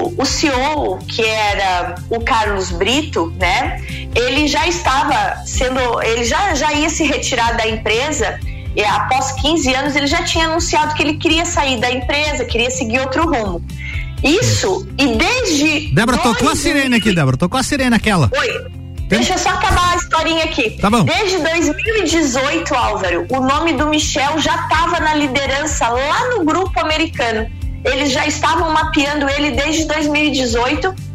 o, 0.02 0.22
o 0.22 0.26
CEO, 0.26 0.98
que 1.06 1.24
era 1.24 1.94
o 2.10 2.20
Carlos 2.20 2.70
Brito, 2.70 3.32
né? 3.38 3.80
Ele 4.14 4.48
já 4.48 4.66
estava 4.66 5.36
sendo, 5.46 6.02
ele 6.02 6.24
já, 6.24 6.54
já 6.54 6.72
ia 6.72 6.90
se 6.90 7.04
retirar 7.04 7.56
da 7.56 7.66
empresa. 7.66 8.38
E 8.74 8.84
após 8.84 9.32
15 9.40 9.74
anos, 9.74 9.96
ele 9.96 10.06
já 10.06 10.22
tinha 10.22 10.46
anunciado 10.46 10.94
que 10.94 11.02
ele 11.02 11.14
queria 11.14 11.44
sair 11.44 11.78
da 11.80 11.90
empresa, 11.90 12.44
queria 12.44 12.70
seguir 12.70 13.00
outro 13.00 13.24
rumo. 13.24 13.64
Isso, 14.22 14.86
e 14.98 15.16
desde. 15.16 15.94
Débora, 15.94 16.18
tocou 16.18 16.48
a 16.48 16.52
2000 16.52 16.56
sirene 16.56 16.96
aqui, 16.96 17.14
Débora. 17.14 17.36
Tocou 17.36 17.58
a 17.58 17.62
sirene 17.62 17.94
aquela. 17.94 18.30
Oi. 18.36 18.78
Deixa 19.08 19.34
eu 19.34 19.38
só 19.38 19.48
acabar 19.48 19.94
a 19.94 19.96
historinha 19.96 20.44
aqui. 20.44 20.70
Tá 20.72 20.90
bom. 20.90 21.02
Desde 21.04 21.38
2018, 21.38 22.74
Álvaro, 22.74 23.26
o 23.30 23.40
nome 23.40 23.72
do 23.72 23.86
Michel 23.86 24.38
já 24.38 24.54
estava 24.54 25.00
na 25.00 25.14
liderança 25.14 25.88
lá 25.88 26.28
no 26.28 26.44
grupo 26.44 26.78
americano. 26.78 27.50
Eles 27.84 28.12
já 28.12 28.26
estavam 28.26 28.72
mapeando 28.72 29.28
ele 29.28 29.52
desde 29.52 29.84
2018 29.86 31.08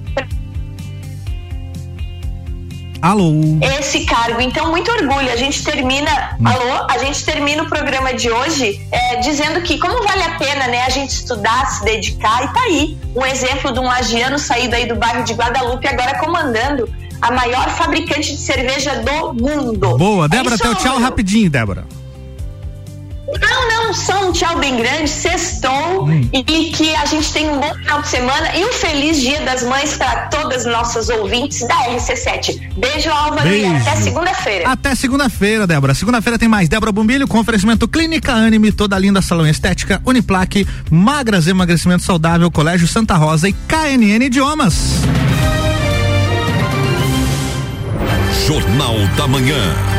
Alô. 3.03 3.33
esse 3.79 4.05
cargo. 4.05 4.39
Então, 4.39 4.71
muito 4.71 4.89
orgulho. 4.89 5.29
A 5.29 5.35
gente 5.35 5.61
termina, 5.61 6.37
alô, 6.41 6.87
a 6.89 6.97
gente 6.99 7.25
termina 7.25 7.63
o 7.63 7.67
programa 7.67 8.13
de 8.13 8.31
hoje 8.31 8.79
é, 8.89 9.17
dizendo 9.17 9.61
que 9.61 9.77
como 9.77 10.01
vale 10.07 10.23
a 10.23 10.37
pena, 10.37 10.67
né, 10.67 10.83
a 10.83 10.89
gente 10.89 11.09
estudar, 11.09 11.65
se 11.65 11.83
dedicar 11.83 12.45
e 12.45 12.53
tá 12.53 12.61
aí 12.61 12.97
um 13.13 13.25
exemplo 13.25 13.73
de 13.73 13.79
um 13.79 13.83
lagiano 13.83 14.39
saído 14.39 14.73
aí 14.73 14.87
do 14.87 14.95
bairro 14.95 15.25
de 15.25 15.33
Guadalupe 15.33 15.85
agora 15.85 16.17
comandando 16.17 16.89
a 17.21 17.29
maior 17.29 17.69
fabricante 17.71 18.31
de 18.31 18.41
cerveja 18.41 18.95
do 18.95 19.33
mundo. 19.33 19.97
Boa, 19.97 20.25
É 20.25 20.29
Débora, 20.29 20.57
teu 20.57 20.73
tchau 20.73 20.97
rapidinho, 20.97 21.49
Débora. 21.49 21.85
Não, 23.27 23.67
não, 23.67 23.72
só 23.93 24.27
um 24.27 24.31
tchau 24.31 24.57
bem 24.59 24.77
grande, 24.77 25.09
sextou 25.09 26.05
Hum. 26.07 26.29
e 26.33 26.43
que 26.43 26.95
a 26.95 27.05
gente 27.05 27.31
tenha 27.31 27.51
um 27.51 27.59
bom 27.59 27.73
final 27.75 28.01
de 28.01 28.07
semana 28.07 28.55
e 28.55 28.65
um 28.65 28.73
feliz 28.73 29.19
dia 29.19 29.41
das 29.41 29.63
mães 29.63 29.95
para 29.97 30.27
todas 30.27 30.65
nossas 30.65 31.09
ouvintes 31.09 31.67
da 31.67 31.75
RC7. 31.85 32.73
Beijo, 32.77 33.09
Álvaro, 33.09 33.47
e 33.47 33.61
Beijo. 33.61 33.75
até 33.75 33.95
segunda-feira. 33.95 34.69
Até 34.69 34.95
segunda-feira, 34.95 35.67
Débora. 35.67 35.93
Segunda-feira 35.93 36.37
tem 36.39 36.47
mais. 36.49 36.67
Débora 36.69 36.91
Bombilho 36.91 37.27
com 37.27 37.39
oferecimento 37.39 37.87
Clínica 37.87 38.31
Anime, 38.33 38.71
toda 38.71 38.97
linda 38.97 39.21
salão 39.21 39.45
estética, 39.47 40.01
Uniplaque, 40.05 40.67
Magras 40.89 41.47
Emagrecimento 41.47 42.03
Saudável, 42.03 42.49
Colégio 42.51 42.87
Santa 42.87 43.15
Rosa 43.15 43.47
e 43.47 43.53
KNN 43.53 44.25
Idiomas. 44.25 44.73
Jornal 48.47 48.95
da 49.15 49.27
Manhã. 49.27 49.92